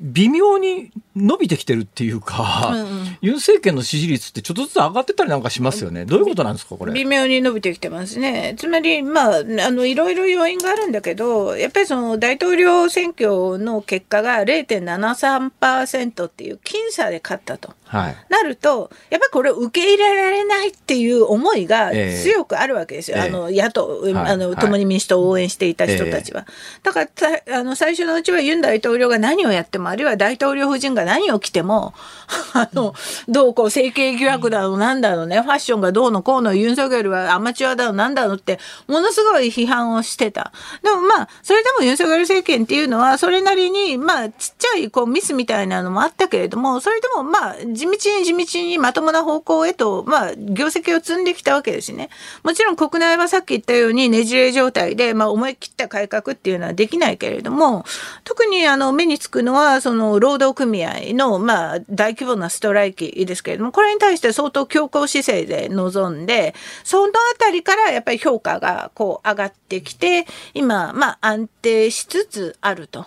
[0.00, 2.74] 微妙に伸びてきてるっていうか、
[3.22, 6.04] ユン政権の支持率ってちょっとずつ上がってたりなんかしますよね。
[6.04, 6.92] どういうことなんですか、これ？
[6.92, 8.56] 微妙に伸びてきてますね。
[8.58, 17.74] つまり、まあ、あの、いろいろ要因があるんだけど、やっぱりその大統領選挙の結果が0.73%っていう僅差で勝ったと。
[17.94, 18.16] はい。
[18.28, 23.18] なると、やっぱりこれを受け入れられないっていう思いが強くあるわけですよ。
[23.18, 26.46] ええあの、野党、はいあの、はい共に民主党を応援していた人たちは。
[26.82, 31.94] だからた、あの、最初のうちはユン大統領が何をやっても、あるいは大統領夫人が何を着ても、
[32.54, 32.94] あの、
[33.28, 40.52] どうこう、整形疑惑だの、なんだのね、ファッションがどうのこうの、ユン・ソギョルはアマチュアだの、なんだのって、ものすごい批判をしてた。
[40.82, 52.08] でもまあ、それでもユン・ソギョル政権っていうのは、それなりに、まあ、ちっちゃいこうミスみたいなのもあったけれども、それでもまあ、地道に地道にまともな方向へと、まあ、業績を積んできたわけですね。
[52.42, 57.84] もちろん国内はさっき言ったようにねじれ状態で、まあ、思い切った改革っていうのはできないけれども、
[58.24, 73.06] 特にあの目につくのは、その労働組合の、まあ、大規模なストライキですけれども、これに対して相当強硬姿勢で臨んで、そのあたりからやっぱり評価がこう上がってきて、今、まあ、安定しつつあると。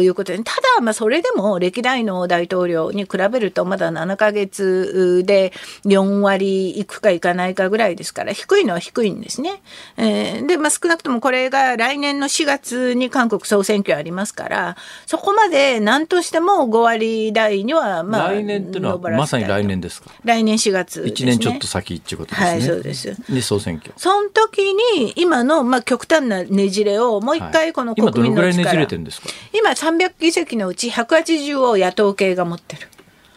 [0.00, 5.52] いうことでただ、まあ、それでも歴代の大統領に比べるとまだ7ヶ月で
[5.84, 9.62] 4割いくかいかないかぐらいですから低いのは低いんですね。
[9.96, 14.76] えーで、まあ、少なくともこれが来年の4月に韓国総選挙ありますから
[15.06, 20.10] そこまで何としても5割台にはまあ来年っていうのはまさに来年ですか？
[20.24, 22.48] 来年4月です、1ね、年ちょっと先っていうことですね。
[22.50, 23.92] はいそうですで、総選挙。
[23.96, 29.28] その時に今のまあ極端なねじれをもう一回この今ど国民の力、のぐらいねじれてるんですか？
[29.52, 32.88] 今300議席のうち180を野党系が持ってる。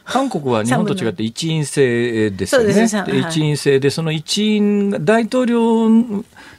[0.04, 2.74] 韓国は日本と違って一員制ですよね。
[2.74, 5.90] そうですはい一員制で、その一員が大統領、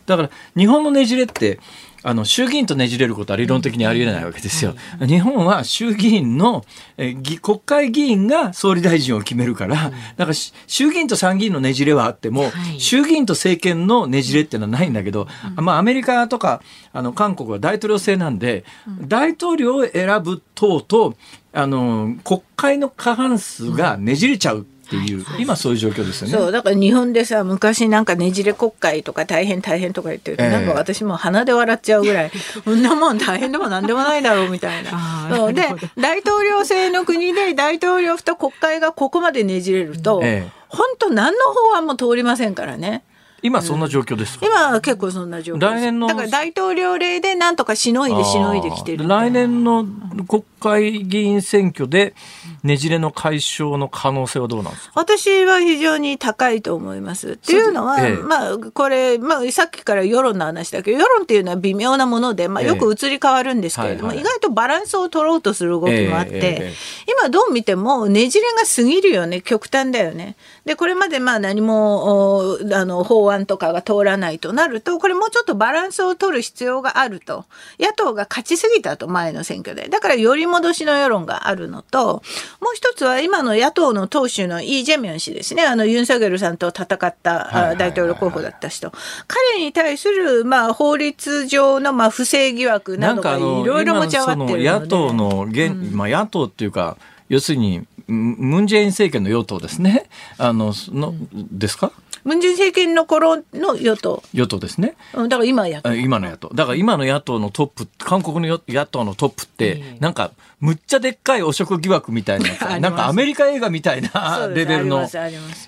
[0.06, 1.60] だから日本のねじれって、
[2.08, 4.76] あの衆議院とねじれることは理論的にありえないわけですよ。
[5.00, 6.64] 日本は衆議院の
[6.96, 12.80] え議国会議員が総理大臣を決めるから、だからし衆議院と参議院のねじれはあっても、はい。
[12.80, 15.26] 衆議院と政権のねじれっていうのはないんだけど、
[15.56, 18.64] まあアメリカとかあの韓国は大統領制なんで、
[19.00, 21.16] 大統領を選ぶ党と
[21.52, 26.32] あの国会の過半数がねじれちゃうっていう、今そういう状況ですよね。
[26.32, 30.50] そうだから日本でさ昔なんかねじれ国会とか大変大変とか言ってると、ええ。
[30.50, 32.30] なんか私も鼻で笑っちゃうぐらい
[32.64, 35.28] そんなもん大変でもなんでもないだろうみたいな。
[35.34, 35.52] そう。
[35.52, 35.62] で
[35.98, 40.50] 大統領制の国で大統領府と国会がここまでねじれると、ええ。
[40.68, 41.38] 本当何の
[41.70, 43.02] 法案も通りませんからね。
[43.46, 49.86] 今そんな状況ですか、今は結構そんな状況来年のだから大統領令でなんとかしのいでしのいできてる来年の
[50.28, 52.14] 国会議員選挙で
[52.62, 54.92] ねじれの解消の可能性はどうなんですか？
[54.96, 57.32] 私は非常に高いと思います。
[57.32, 58.16] っていうのは、ええ。
[58.16, 62.68] まあ、これ、まあ、さっきから世論の話だけど、世論っていうのは微妙なもので、まあ、ええ。
[62.68, 66.72] よく移り変わるんですけれども、はいはい意外とバランスを取ろうとする動きもあって、
[67.08, 70.36] 今どう見てもねじれが過ぎるよね、極端だよね。
[70.66, 77.44] で、これまでまあ何も、おあの、法案とかが通らないとなると、これもうちょっとバランスを取る必要があると。
[77.78, 79.88] 野党が勝ちすぎたと、前の選挙で。
[79.88, 82.22] だから、より戻しの世論があるのと、
[82.60, 85.64] もう一つは今の野党の党首のイ・ジェミョン氏ですね。
[85.64, 88.92] あの、ユン・ソギョルさんと戦った大統領候補だった人。
[89.28, 94.64] 彼に対する、まあ、法律上の、まあ、不正疑惑などがいろいろ持ち上がってるので。
[94.64, 96.96] の野党の現、まあ野党っていうか
[97.28, 100.08] 要するにムン・ジェイン政権の与党ですね。
[100.38, 101.92] あのの、ですか？
[102.26, 104.20] ムン・ジェイン政権の頃の与党。
[104.34, 104.96] 与党ですね。
[105.14, 106.50] うんだから今やっあ今の野党。
[106.52, 112.48] だから今の野党のトップ韓国の野党のトップって、なんかむっちゃでっかい汚職疑惑みたいな
[112.80, 115.08] なんかアメリカ映画みたいそなレベルの。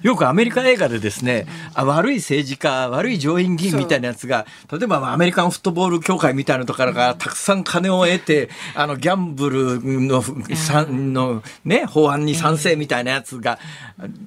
[0.03, 10.23] よくアメリカ映画でですね、あ悪い政治家悪い上院議員みたいなやつが例えばまあアメリカンフットボール協会みたいなところからたくさん金を得てあのギャンブルの
[10.57, 13.59] さの、ね、法案に賛成みたいなやつが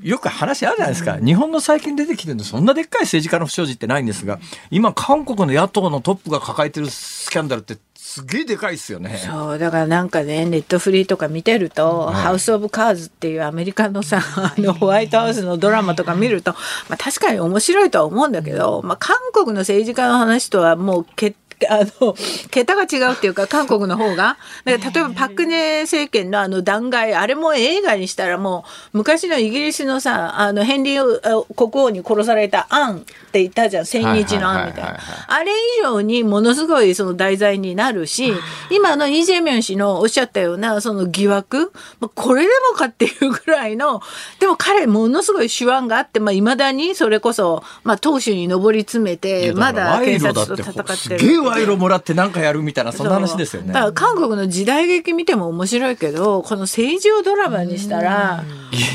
[0.01, 2.43] よく話あるじゃないですか、日本の最近出てきてるの？
[2.43, 9.17] そんなでっかい政治家の不祥事ってないんですが今韓国の野党のトップが抱えてるスキャンダルってすげえでかいですよね。
[9.25, 16.51] そうだからなんかねネットフリーとか見てると「ハウス・オブ・カーズ」っていうアメリカのさ あのホワイトハウスのドラマとか見ると、
[16.89, 21.37] まあ、確かに面白いとは思うんだけど、まあ、韓国の政治家の話とはもう決
[21.69, 22.15] あの
[22.49, 24.37] 桁が違うっていうか韓国の方が。
[24.65, 33.01] だから例えばパク・クネ政権のあの弾劾あれも映画にしたらもう昔のイギリスのさあのヘンリーあ国王に殺されたアンっ
[33.31, 33.85] て言ったじゃん。
[33.85, 34.99] 千日のアンみたいな。
[35.27, 38.33] あれ以上にものすごいその題材になるし
[38.69, 44.01] 今のイ・ジェミョン氏のおっしゃったようなその疑惑まあこれでもかっていうぐらいの
[44.39, 53.73] でも彼ものすごい手腕があっていまあ、未だにそれこそ、まあ、党首に上り詰めてまだ検察と戦ってる賄賄賂もらって何かやるみたいなそんな話ですよね。
[53.73, 58.43] だから韓国の時代劇見ても面白いけどこの政治をドラマにしたら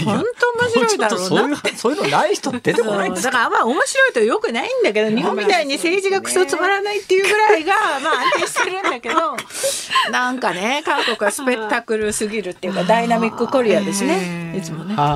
[0.04, 9.36] 本当面白いだろうなそういうそういうのない人出てこないだからまあ面白いとよくないんだけど日本みたいに政治がクソつまらないっていうぐらいがまあ安定してるんだけど
[10.11, 14.54] なんかね韓国はスペクタクルすぎるっていうかダイナミックコリアですね。
[14.57, 14.96] いつもね。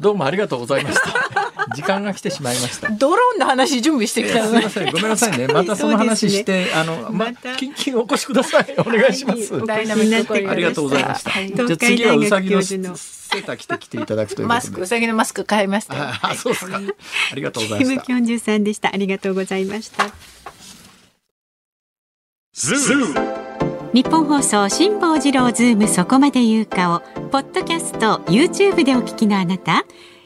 [0.00, 2.90] どうもありがとうございました時間が来てしまいました。
[2.90, 4.92] ドローンの話準備してきたのねすみません。
[4.92, 5.46] ごめんなさいね。
[5.48, 7.56] またその話して、あのままた。
[7.56, 8.74] キンキンお越しください。
[8.78, 11.30] お願いします、ダイナミックコリアありがとうございました。
[11.30, 11.52] はい。
[11.52, 14.54] じゃあ次はうさぎのセーター着てきていただくということで。
[14.54, 15.96] マスクうさぎのマスク買いました。
[15.96, 16.04] よ。
[16.22, 16.80] あ、そうですか。
[17.32, 18.00] ありがとうございキました。
[18.00, 18.88] ムキョンジュさんでした。
[18.92, 20.10] ありがとうございました。
[23.94, 27.00] 日本放送辛坊治郎ズームそこまで言うかを
[27.30, 29.86] ポッドキャスト YouTube でお聞きのあなた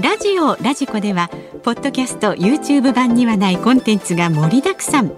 [0.00, 1.30] ラジオラジコでは
[1.62, 5.12] ポッドキャスト YouTube 版にはないコンテンツが盛りだくさん。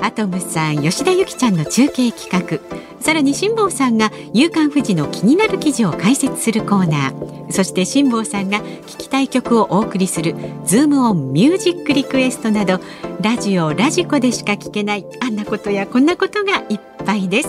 [0.00, 2.60] アトムさん吉田由紀ちゃんの中継企画。
[3.00, 7.52] さらに辛坊さんが「夕刊フジ」の気になる記事を解説するコーナー。
[7.52, 10.34] そして辛坊さんが聞きたい曲をお送りする
[10.66, 12.80] 「ズームオンミュージックリクエスト」など
[13.22, 17.48] ラジオラジコでしか聞けないあんなことやこんなことがいっぱいです。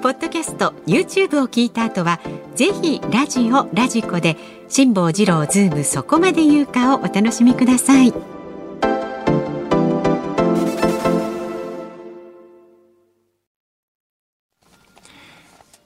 [0.00, 2.20] ポッドキャスト YouTube を聞いた後は
[2.54, 4.36] ぜひラジオラジコで
[4.70, 8.12] 辛坊治郎ズームそこまで言うかをお楽しみください。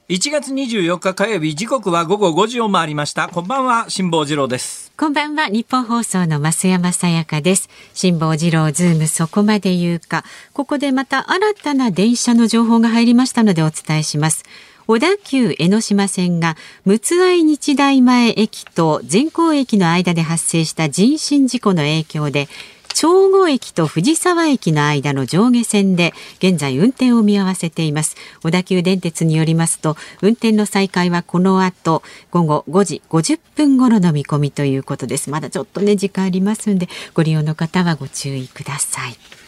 [0.09, 3.29] 1月24日火曜日時刻は午後5時を回りました。
[3.29, 4.91] こんばんは辛坊治郎です。
[4.97, 7.69] こんばんは日本放送の増山さやかです。
[7.93, 10.25] 辛坊治郎ズームそこまで言うか。
[10.51, 14.43] ここでまた新たな電車の情報が入りましたのでお伝えします
[14.85, 22.49] 小田急江ノ島線が陸奥愛日大前駅と善光駅の間で発生した人身事故の影響で
[22.93, 28.15] 長後駅と藤沢駅の間の上下線で現在運転を見合わせています。
[28.43, 35.29] 小田急電鉄によりますと運転の再開はこの後午後5時50分頃の見込みということです。
[35.29, 39.42] まだちょっとね時間ありますんでご利用の方はご注意ください。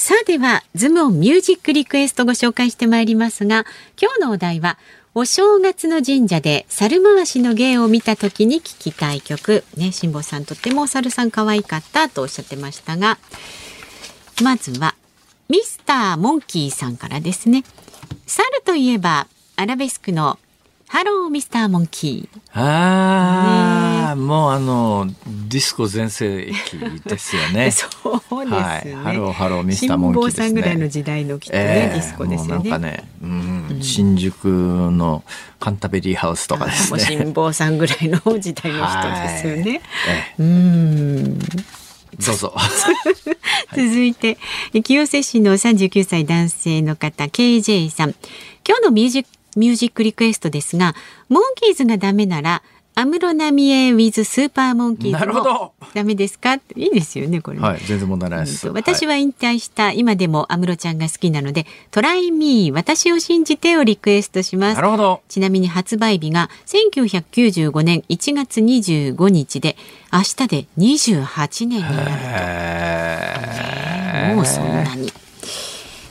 [0.00, 3.64] さあではズムオンミュージックリクエストご紹介してまいりますが
[4.00, 4.78] 今日のお題は
[5.12, 9.64] お正月の神社で猿回しの芸を見た時に聴きたい曲。
[9.76, 13.18] ね辛坊さんとってもお猿さん可愛かったとおっしゃってましたが
[14.40, 14.94] まずは
[15.48, 17.64] ミスターモンキーさんからですね。
[18.24, 19.26] 猿といえば
[19.56, 20.38] アラベスクの
[20.88, 25.06] ハローミスターモンキーああ、もうあの
[25.48, 26.78] ディスコ全盛期
[27.08, 27.70] ですよね。
[27.72, 30.46] そうですね、はい、 Hello Hello Mister Monkey ですね。
[30.46, 35.24] さんぐらいの時代のきっとね、ディスコですよねなんかね、うん、新宿の
[35.60, 37.00] カンタベリーハウスとかですね。
[37.00, 39.82] 辛坊さんぐらいの時代の人ですよね。
[40.08, 41.38] えうーん。
[42.18, 42.54] えどうぞ。
[43.76, 44.38] 続いて
[44.82, 48.14] 清瀬市の39歳男性の方 KJ さん。
[48.66, 50.94] 今日のミュージックミュージックリクエストですが
[51.28, 52.62] モンキーズがダメなら
[52.94, 55.54] 安室奈美恵 with スーパーモンキーズなるほど。
[55.54, 56.54] もダメですか？
[56.54, 58.68] いいですよねこれね、はい、全然問題ないです。
[58.70, 64.76] 私はは引退した今でも安室ちゃんが好きなので「トライミー私を信じて」をリクエストしい、ます。
[64.76, 65.20] なるほど。
[65.28, 69.76] ちなみに発売日が1995年1月25日で
[70.12, 72.10] 明日で28年になる
[74.30, 75.12] へもうそんなに。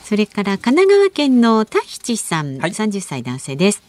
[0.08, 3.84] それから神奈川県の田七さん、はい30歳男性です。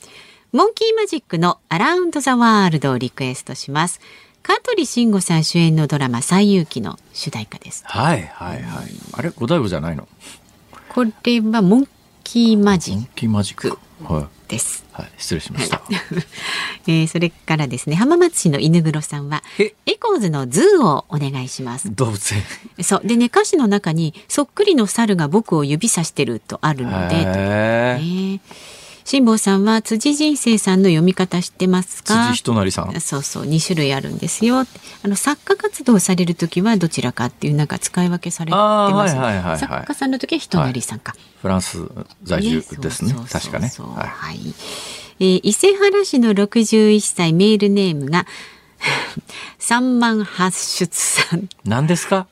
[0.51, 4.01] モンキーマジックの Around the World をリクエストします。
[4.43, 7.85] 香取慎吾さん主演のドラマ西遊記の主題歌です。
[7.87, 8.87] はいはいはい。
[9.12, 10.09] あれ、五代五じゃないの？
[10.89, 11.89] これはモン
[12.25, 13.79] キーマジッモンキーマジック。
[14.03, 14.38] はい。
[14.49, 14.85] クです。
[14.93, 15.83] はい、失礼しました。
[16.89, 19.75] えーそれからですね浜松市の犬黒さんはえ？
[19.87, 21.95] エコーズの ZOO をお願いします。
[21.95, 22.43] 動物園。
[22.83, 27.17] そうでね歌詞の中にそっくりの猿が僕を指さしてるとあるので。
[27.17, 27.99] へえ。
[28.01, 28.41] ね
[29.11, 32.27] 辛坊さんは辻人生さんの読み方知ってますか？
[32.29, 33.01] 辻人成さん。
[33.01, 34.67] そうそう2種類あるんですよあ
[35.05, 41.79] の作家活動される時はどちらかっていうなんか使い分けされてます、あーはいはいはいはい作家さんの時は人なりさんか、フランス
[42.23, 43.13] 在住ですね。
[43.15, 43.73] そうそうそう確かね。
[43.97, 44.09] はい。
[44.09, 44.55] はい
[45.21, 48.27] えー伊勢原市の61歳メールネームが
[49.59, 51.49] 三万発出さん。
[51.64, 52.26] 何ですか？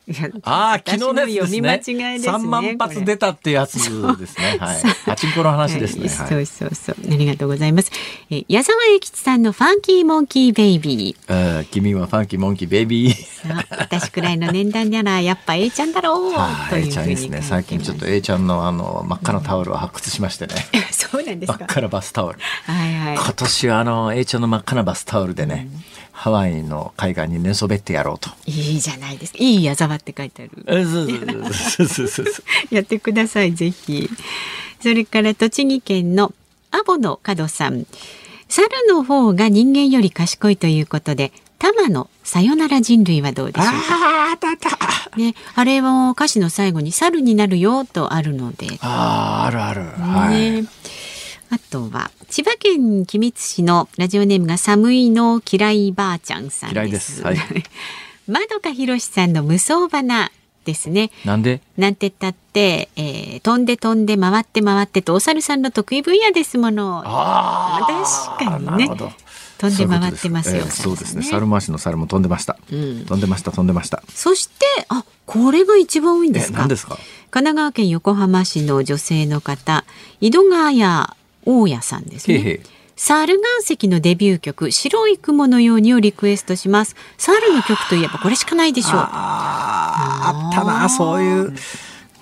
[0.45, 1.69] ああ、昨日のやつですね。
[1.69, 4.57] 私の読み間違いですね3万発出たってやつですね。
[4.61, 4.83] はい。
[5.05, 6.09] パチンコの話ですね。
[6.09, 6.47] はいはい。
[6.47, 6.97] そうそうそう。
[7.13, 7.91] ありがとうございます。
[8.31, 11.25] えー矢沢永吉さんのファンキーモンキーベイビー。
[11.29, 13.17] えー君はファンキーモンキーベイビー。
[13.79, 17.29] 私くらいの年代ならやっぱ A ちゃんだろうはい、というちゃんですね。
[17.29, 20.55] ふうに最近ちょっと A ちゃんのあの真っ赤なタオルを発掘しましてね。
[20.93, 21.59] そうなんですか。
[21.59, 22.39] 真っ赤なバスタオル。
[22.65, 23.15] はいはい。
[23.17, 25.69] 今年はあの A ちゃんの真っ赤なバスタオルでね、
[26.19, 28.31] ハワイの海岸に寝そべってやろうと。
[28.47, 29.39] いいじゃないですか。
[29.39, 30.65] いい矢沢って書いてある。
[30.67, 31.09] えそう
[31.53, 32.45] そうそうそうそう。
[32.75, 34.09] やってください、ぜひ。
[34.81, 36.33] それから栃木県の
[36.71, 37.87] アボの角さん。
[38.49, 43.73] 猿の方が人間より賢いということで、タマのさよなら人類はどうでしょうか？
[43.95, 45.17] ああ、たた。
[45.19, 48.79] ね、あれも歌詞の最後に猿になるよとあるので。
[48.81, 49.83] ああ、あるある。
[49.83, 50.67] はい。
[51.51, 51.59] ね。
[51.59, 56.73] あとは千葉県君津市のラジオネームが寒いの嫌いばあちゃんさん。
[56.73, 57.39] 嫌いですはい
[58.29, 60.33] まどかひろしさんの無双花
[60.65, 61.13] ですね。
[61.25, 61.61] なんで？
[61.77, 67.05] なんて言ったって、えー飛んで飛んで回って回ってとお猿さんの得意分野ですもの。
[67.07, 67.87] あ
[68.37, 68.89] 確かにね
[69.59, 70.65] 飛んで回ってますよ。
[70.67, 71.21] そうですね。
[71.25, 72.59] お猿回しの猿も飛んでました。
[72.73, 74.03] うん飛んでました、飛んでました。
[74.09, 76.59] そして、あ、これが一番多いんでえ、すか。
[76.59, 76.99] 何ですか？
[77.31, 79.85] 神奈川県横浜市の女性の方、
[80.21, 80.83] 井戸ヶ谷
[81.47, 82.37] 大家さんですね。
[82.37, 82.61] へいへい。
[82.97, 86.97] 猿岩石のデビュー曲「白い雲のように」をリクエストします。
[87.19, 88.93] 猿の曲といえばこれしかないでしょう。
[88.97, 91.43] あったな、そういう。
[91.45, 91.55] う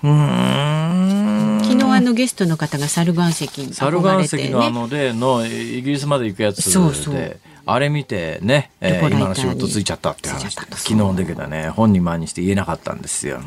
[0.03, 1.61] ーん。
[1.63, 6.63] 昨日あのゲストの方が猿岩石に憧れて石のあねの例のイギリスまで行くやつで。
[6.63, 7.37] そうそう
[7.67, 11.69] あれ見てね、えー今の仕事ついちゃったって話昨日だけどね。
[11.69, 13.41] 本人前にして言えなかったんですよ。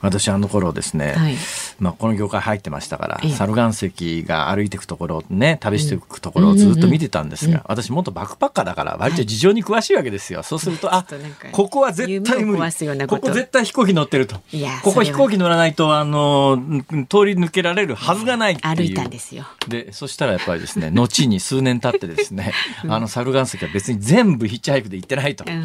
[0.00, 1.34] 私あの頃ですね、はい。
[1.78, 3.30] まあ、この業界入ってましたからええ。
[3.30, 11.04] 猿岩石が歩いていくところをね旅していくところをずっと見てたんですが、私もっとバックパッカーだから割と事情に詳しいわけですよ、そうするとあ
[11.52, 12.60] ここは絶対無理。
[12.60, 13.22] こと。
[13.22, 14.36] ここ絶対飛行機乗ってると。
[14.52, 18.76] いやここ飛行機乗らないとあのうん通り抜けられるはずがないっていう。
[18.76, 19.46] 歩いたんですよ。
[19.68, 22.52] で、そしたらやっぱりですね、後に数年経ってですね、
[22.88, 25.44] あの猿岩石は別に全部ヒッチハイクで行ってないと。
[25.46, 25.64] うんうん。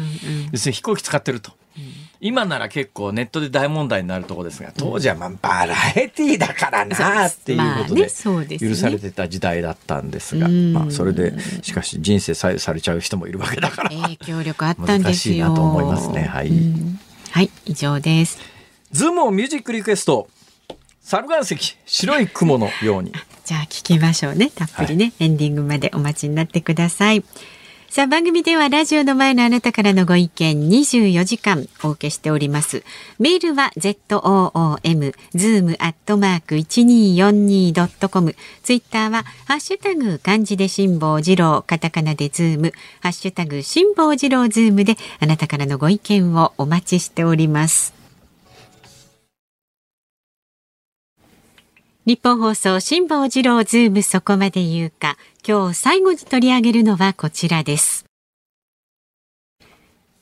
[0.52, 1.52] 要するに飛行機使ってると。
[2.18, 10.72] 今なら結構ネットで大問題になるところですが、当時はまあバラエティーだからなっていうことで許されてた時代だったんですが、うん。
[10.72, 15.36] まあそれでしかし人生左右されちゃう人もいるわけだから、影響力あったんですよ。
[15.36, 16.22] 難しいなと思いますね。
[16.22, 16.48] はい。
[16.48, 16.98] うん。
[17.30, 18.38] はい以上です。
[18.92, 20.28] ズームをミュージックリクエスト、
[21.02, 23.12] 猿岩石、白い雲のように。
[23.44, 24.50] じゃあ聞きましょうね。
[24.50, 27.22] たっぷりね、エンディングまでお待ちになってください。
[27.88, 32.84] さあ番組ではラジオの前のあなたからのご意見24時間お受けしております。
[33.18, 47.96] メールは zoom zoom アットマーク 1242.com ツイッターはハッシュタグ漢字で辛坊治郎カタカナでズームハッシュタグ辛坊治郎ズームであなたからのご意見をお待ちしております。
[52.06, 55.16] 日本放送辛坊治郎ズームそこまで言うか
[55.48, 58.04] 今日最後に取り上げるのはこちらです。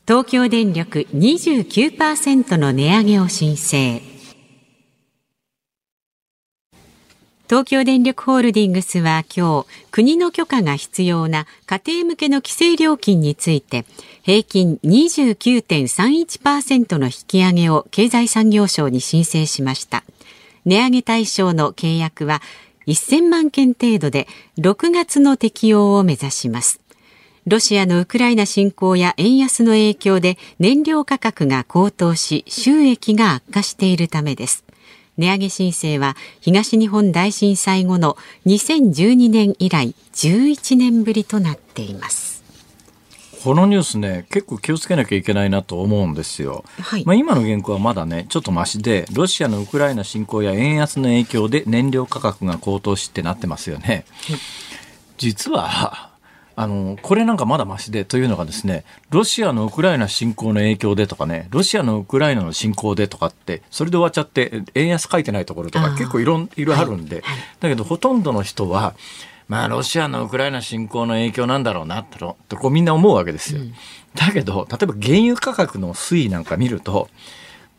[0.07, 4.03] 東京電力29%の値上げを申請。
[7.49, 13.87] 東京電力ホールディングスは今日国の許可が必要な家庭向けの規制料金について
[14.25, 20.05] 平均29.31%の引き上げを経済産業省に申請しました。
[20.67, 22.43] 値上げ対象の契約は
[22.87, 24.27] 1000万件程度で
[24.59, 26.81] 6月の適用を目指します。
[27.47, 34.65] ロシアのウクライナ侵攻や円安の影響で燃料価格が高騰し収益が悪化しているためです。
[35.19, 38.17] 値上げ申請は東日本大震災後の
[38.47, 42.34] 2012年以来11年ぶりとなっています。
[43.45, 46.65] このニュースね、結構気をつけなきゃいけないなと思うんですよ。
[46.81, 47.05] はい。
[47.05, 54.07] まあ、今の原稿はまだね、ちょっとマシで、ロシアのウクライナ侵攻や円安の影響で燃料価格が高騰しってなってますよね。
[55.19, 56.09] 実は、
[56.57, 67.23] あの、これなんかまだマシでというのがですね、ロシアのウクライナ侵攻の影響でとかね、ロシアのウクライナの侵攻でとかって、それで終わっちゃって、円安書いてないところとか結構いろん、いろあるんで、
[67.61, 68.95] だけどほとんどの人は、
[69.49, 73.61] まあ、ロシアのウクライナ侵攻の影響なんだろうな、と、とこうみんな思うわけですよ。
[74.15, 77.09] だけど、例えば原油価格の推移なんか見ると、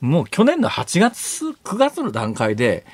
[0.02, 2.86] もう去年の8月、9月の段階で、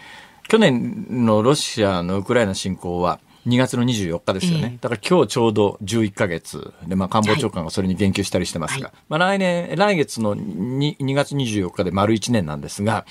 [0.47, 4.69] 去年のロシアのウクライナ侵攻は2月の24日ですよね。
[4.73, 4.77] ええ。
[4.79, 8.97] だから今日ちょうど11ヶ月で、まあ官房長官がそれに言及したりしてますが、はい。
[9.09, 13.05] まあ来年、来月の 2, 2月24日で丸1年なんですが、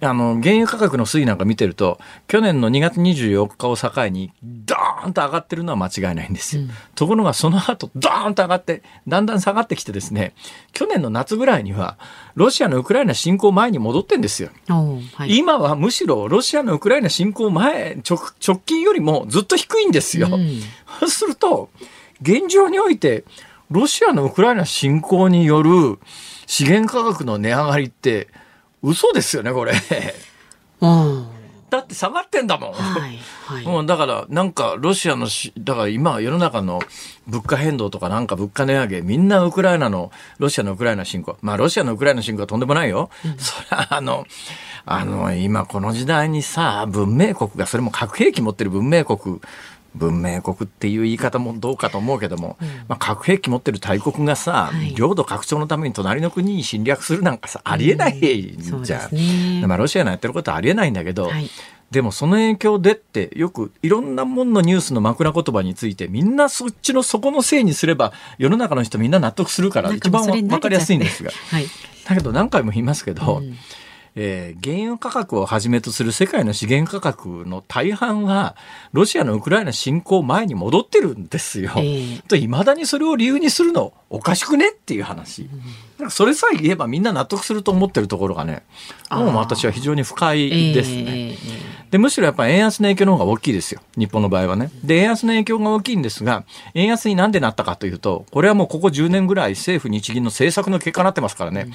[0.00, 6.62] あの、原油価格の推移なんか見てると、去年の2月24日を境に、ドーンと上がってるのは間違いないんですよ。
[6.62, 10.34] うん、ところがその後、ドーンと上がって、だんだん下がってきてですね、
[10.72, 11.96] 去年の夏ぐらいには、
[12.34, 14.50] ロシアのウクライナ侵攻前に戻ってんですよ。
[15.14, 20.28] はい、今はむしろロシアのウクライナ侵攻前、直直近よりもずっと低いんですよ。
[20.30, 20.60] うん、
[21.00, 21.70] そうすると、
[22.20, 23.24] 現状において、
[23.70, 25.98] ロシアのウクライナ侵攻による
[26.46, 28.28] 資源価格の値上がりって、
[28.86, 29.72] 嘘ですよね、これ。
[31.68, 32.72] だって下がってんだもん。
[32.72, 36.80] はいはい、もうだから、なんか、ロシアのし、だから今、世の中の
[37.26, 41.36] 物価変動とかなんか物価値上げ、みんなウクライナの、ロシアのウクライナ侵攻。
[41.42, 43.10] まあ、ロシアのウクライナ侵攻はとんでもないよ。
[43.24, 44.24] うん、それは、あの、
[44.84, 49.40] あの、今この時代にさ、文明国が、それも核兵器持ってる文明国
[49.96, 59.14] 文明国っていう言い方もどうかと思うけども、うん、まあ、核兵器持ってる大国がさ、はい、領土拡張のために隣の国に侵略するなんかさありえないじゃん、
[59.60, 61.50] ね、まあ、ロシアのやってることはありえないんだけど、はい、
[61.90, 71.66] でもその影響でってよくいろんなもんのニュースの枕言葉についてみんなそっちのそこのせいにすれば世の中の人みんな納得するから一番わかりやすいんですが、はい、
[72.06, 73.56] だけど何回も言いますけど、うん
[74.18, 78.56] えー、原油価格をはじめとする世界の資源価格の大半は
[78.92, 81.72] ロシアのウクライナ侵攻前に戻ってるんですよ。
[81.76, 84.70] えー、といまだにそれを理由にするのおかしくね？
[84.70, 85.42] っていう話。
[85.42, 88.62] うん、それさえ言えばみんな納得すると思ってるところがね
[89.10, 91.04] もう私は非常に不快ですね。
[91.06, 93.82] えー、でむしろやっぱり円安の影響の方が大きいですよ。
[93.96, 94.70] 日本の場合はね。
[94.82, 96.44] で円安の影響が大きいんですが
[96.74, 101.68] 円安になんでなったかというとこれはもうここ10年ぐらい政府日銀の政策の結果になってますからね。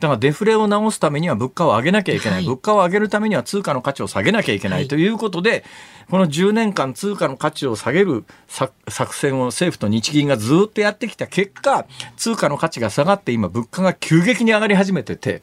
[0.00, 5.64] だからデフレを直すためには物価を上げげなきゃいけない、物価を上げるためには通貨の価値を下げなきゃいけないということで、
[6.10, 15.42] この10年間通貨の価値を下げる作戦を政府と日銀がずっとやってきた結果、通貨の価値が下がって今物価が急激に上がり始めてて、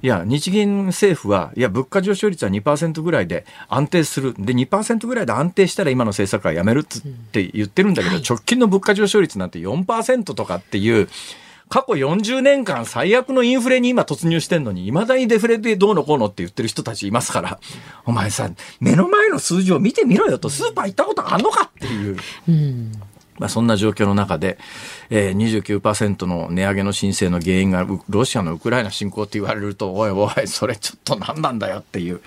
[0.00, 4.34] いや、日銀政府は、いや、物価上昇率は2%ぐらいで安定する。
[4.38, 11.08] で、2%ぐらいで安定したら今の政策はやめるって言ってるんだけど、直近の物価上昇率なんて4%とかっていう、
[11.68, 17.60] 過去40年間最悪のインフレに今突入してんのに、未だにデフレでどうのこうのって言ってる人たちいますから、
[18.06, 18.48] お前さ、
[18.80, 22.16] 目の前の数字を見てみろよと、スーパー行ったことあんのかっていう。
[22.48, 22.92] うん
[23.38, 24.58] まあ、そんな状況の中で、
[25.10, 32.20] えー、29%の値上げの申請の原因がロシアのウクライナ侵攻って言われると、おいおい、それちょっと何なんだよっていう、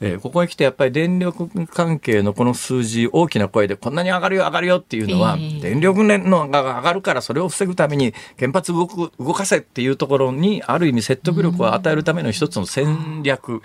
[0.00, 13.62] えー、ここに来てやっぱり電力関係のこの数字、大きな声でこんなに上がるよ、上がるよっていうのは、えー、電力のが上がるからそれを防ぐために原発動く動かせっていうところに、ある意味説得力を与えるための一つの戦略、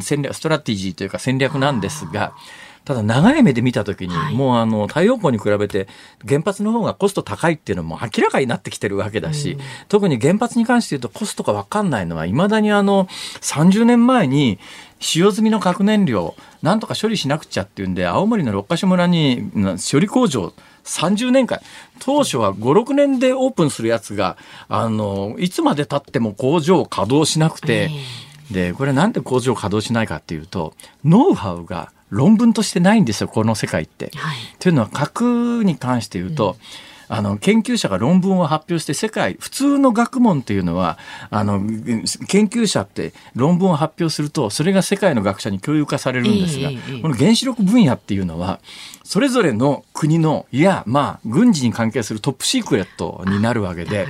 [0.00, 2.34] 戦略、ストラテジーというか戦略なんですが、
[2.84, 5.88] ただ長い目で見たときに、はい、もうあの太陽光に比べて
[6.26, 13.06] 原発の方がコスト高いっていうのも明らかになってきてるわけだし、うん、特に原発に関して言うとコストが分かんないのは、いまだにあの
[13.40, 14.58] 30年前に
[15.00, 19.50] 使用済みの核燃料、なんとか処理しなくちゃっていうんで、青森の六ヶ所村に
[19.92, 20.52] 処理工場、
[20.84, 21.60] 30年間、
[21.98, 27.90] 当初は5、6年でオープンするやつが、あの、いつまで経っても工場を稼働しなくて、
[28.54, 30.72] で、これなんで工場を稼働しないかっていうと、
[31.04, 34.10] ノウハウが論文としてないんですよこの世界って。
[34.14, 36.56] はい、というのは核に関して言うと、
[37.10, 40.98] うん、あの研究者が論文を発表して世界普通の学問っていうのは
[41.30, 41.58] あの
[42.28, 48.60] 研究者って論文を発表するとそれが世界の学者に共有化されるんですが、えー、この原子力分野っていうのは
[49.02, 54.06] それぞれの国のいやまあ軍事に関係するトップシークレットになるわけで。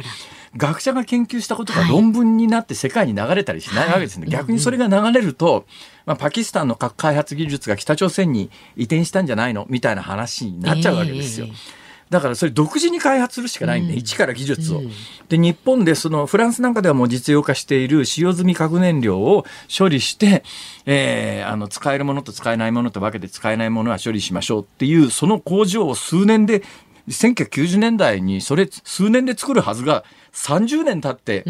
[0.56, 4.26] 学者が研究したことが論文になって世界に流れたりしないわけですね。
[4.26, 5.66] はい、逆にそれが流れると、
[6.06, 11.46] まあ、パキスタンの核開発技術が北朝鮮に移転したんじゃないのみたいな話になっちゃうわけですよ。
[11.48, 14.82] えーだからそれ独自に開発するしかないんで、うん、一から技術を。
[15.28, 19.44] で、日本でそのフランスなんかではもう実用化している使用済み核燃料を
[19.76, 20.44] 処理して、
[20.86, 26.62] えー、あの、使えるものと使えないものと分けて使えないものは処理しましょうっていう、その工場を数年で、
[27.08, 31.44] 1990年代にそれ数年で作るはずが30年経って、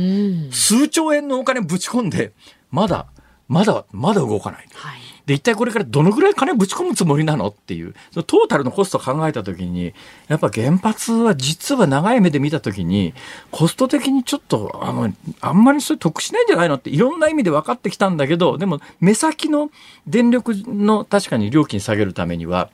[0.51, 2.33] 数兆円のお金ぶち込んで、
[2.71, 3.07] まだ
[3.49, 4.67] まだまだ動かない。
[4.75, 7.95] はい、で一体これからどのぐらい金ぶち込むつもりなのっていう。
[8.15, 9.93] トータルのコストを考えた時に
[10.29, 13.15] やっぱ原発は実は長い目で見た時に
[13.51, 19.71] コスト的にちょっとあのあんまりそれ得しないんじゃないのっていろんな意味で分かってきたんだけどでも目先の
[20.07, 22.71] 電力の確かに料金下げるためには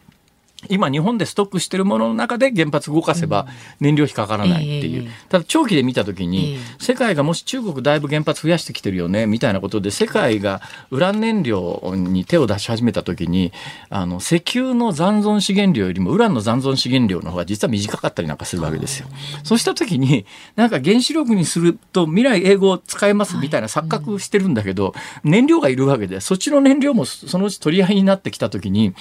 [0.68, 3.46] 今日本でストックしてるものの中で原発動かせば
[3.80, 6.58] 燃料費かからないっていう、ええただ長期で見た時に、ええ。
[6.78, 13.52] 世界がもし中国だいぶ原発増やしてきてるよねみたいなことで世界がウラン燃料に手を出し始めた時に
[13.88, 19.08] あの石油の残存資源量よりもウランの残存資源量の方が実は短かったりなんかするわけですよ。
[19.44, 24.94] そうした時になんか原子力にすると未来英語を使えますみたいな錯覚してるんだけど、
[25.24, 28.94] 燃料がいるわけでそっちの燃料もそのうち取り合いになってきた時に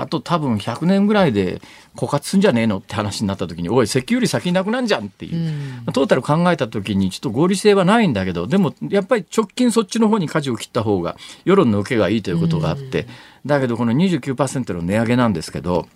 [0.00, 1.60] あと多分100年ぐらいで
[1.96, 13.06] 枯渇すんじゃねえのって話になった時におい石油より先になくなんじゃんっていう、トータル考えた時にちょっと合理性はないんだけどでもやっぱり直近そっちの方に舵を切った方が世論の受けがいいということがあって、
[13.46, 15.86] だけどこの29%の値上げなんですけど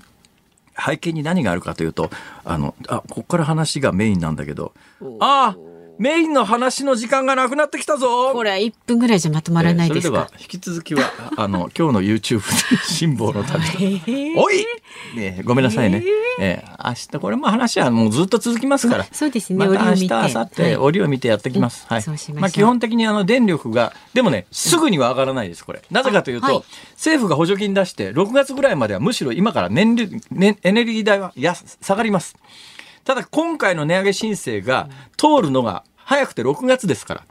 [0.78, 2.10] 背景に何があるかというと
[2.44, 4.72] あのあここから話がメインなんだけど。
[5.20, 5.56] あ
[5.98, 8.32] メインの話の時間がなくなってきたぞ。
[8.32, 10.18] これは1分ぐらいじゃまとまらないですか？
[10.18, 10.40] えーそれでは。
[10.40, 14.00] 引き続きは あの今日の YouTube で辛抱の旅。
[14.34, 14.64] と おい、
[15.16, 16.04] ね、ごめんなさいね、
[16.40, 16.88] えー。
[16.88, 20.76] 明日これも話はもうずっと続きますから、 そうですねまた明日明後日、はい。
[20.76, 21.98] 折を見てやってきます、はい。
[21.98, 25.82] うんそうしまあ、基本的にあの電力がでもねすぐには上がらないですこれ。
[25.90, 26.62] なぜかというと、あはい。
[26.94, 32.36] 政府が補助金出して6月ぐらいまではむしろ今から燃料、ね、エネルギー代はや下がります
[33.08, 37.24] ただ今回の値上げ申請が通るのが早くて6月ですから。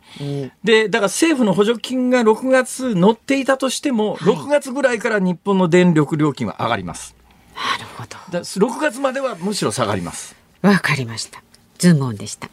[0.64, 7.16] で、だから政府の補助金が6月乗っていたとしても、はい6月ぐらいから日本の電力料金は上がります。
[7.54, 8.40] なるほど。
[8.40, 10.36] だ6月まではむしろ下がります。
[10.64, 11.44] わかりました。
[11.78, 12.50] ズームオンでした。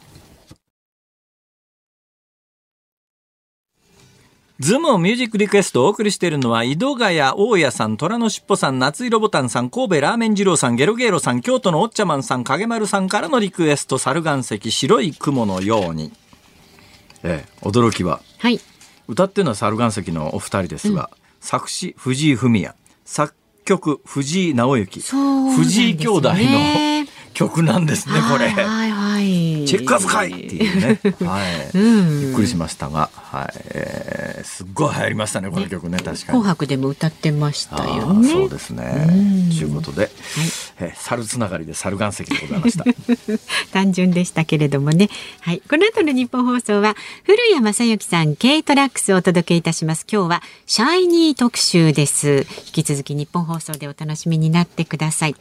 [4.59, 16.13] ズームをミュージックリクエストをお送りしているのは、井戸ヶ谷大家さん、虎のしっぽさん、夏色ボタンさん、神戸ラーメン二郎さん、ゲロゲロさん、京都のおっちゃまんさん、影丸さんからのリクエスト、猿岩石、白い雲のように。
[17.23, 18.61] ええ、驚きは、はい。
[19.09, 21.09] 歌ってるのは猿岩石のお二人ですが、
[21.41, 23.35] 作詞、藤井フミヤ、作
[23.65, 28.47] 曲、藤井直之、藤井兄弟の曲なんですね、これ。
[28.49, 29.65] はいはいはい。
[29.65, 30.99] チェッカーズかいっていうね。
[31.25, 31.69] はい。
[31.77, 33.53] うんびっくりしましたが、はい。
[33.69, 36.47] えーすっごい流行りましたね、この曲ね、確かに紅。
[36.47, 38.29] 白でも歌ってましたあよね。
[38.29, 39.49] ーそうですね。
[39.49, 40.11] ということで、
[40.79, 42.85] えー猿つながりで猿岩石でございました。
[43.73, 45.09] 単純でしたけれどもね。
[45.41, 45.61] はい。
[45.69, 50.05] この後の日本放送は、古谷正幸さん、軽トラックスをお届けいたします。
[50.11, 52.45] 今日は、シャイニー特集です。
[52.67, 55.35] 引き続き日本放送でお楽しみになってください。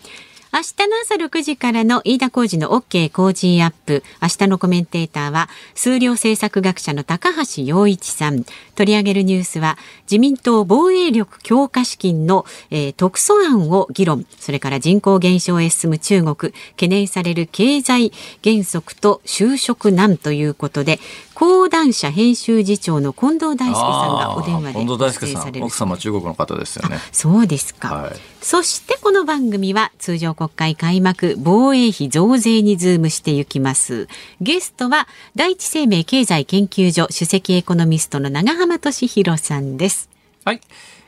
[0.54, 4.04] 明日の朝6時からの飯田浩二の OK 工事アップ。
[4.22, 8.44] 明日のコメンテーターは、数量政策学者の高橋洋一さん。
[8.76, 14.26] 取り上げるニュースは、自民党防衛力強化資金の、えー特措案を議論。
[14.38, 16.52] それから人口減少へ進む中国。
[16.74, 21.00] 懸念される経済減速と就職難ということで、
[21.34, 26.98] 講談社編集次長の近藤大輔さんがお電話で近藤大輔さん、出演される奥様中国の方ですよね。
[27.12, 28.12] そうですか、はい。
[28.40, 34.08] そしてこの番組は通常国会開幕防衛費増税にズームしていきます。
[34.40, 40.08] ゲストは第一生命経済研究所首席エコノミストの長浜俊弘さんです。
[40.44, 40.60] はい。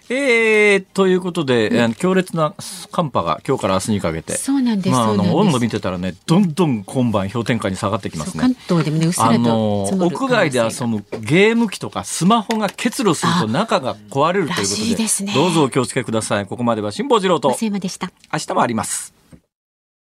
[0.08, 2.54] えー、ということで、えー強烈な
[2.92, 4.36] 寒波が今日から明日にかけて。
[4.36, 8.40] そうなんですまあ、あの、温度見てたらね、どんどん今晩氷点下に下がってきますね。
[8.40, 15.32] 関東でもねうっすらあとの積もる屋外で遊ぶゲーム機とかスマホが結露すると中が壊れるということでいですね。
[15.34, 16.46] どうぞお気をつけください。
[16.46, 18.10] ここまでは辛坊治郎と増山でした。
[18.32, 19.15] 明日もあります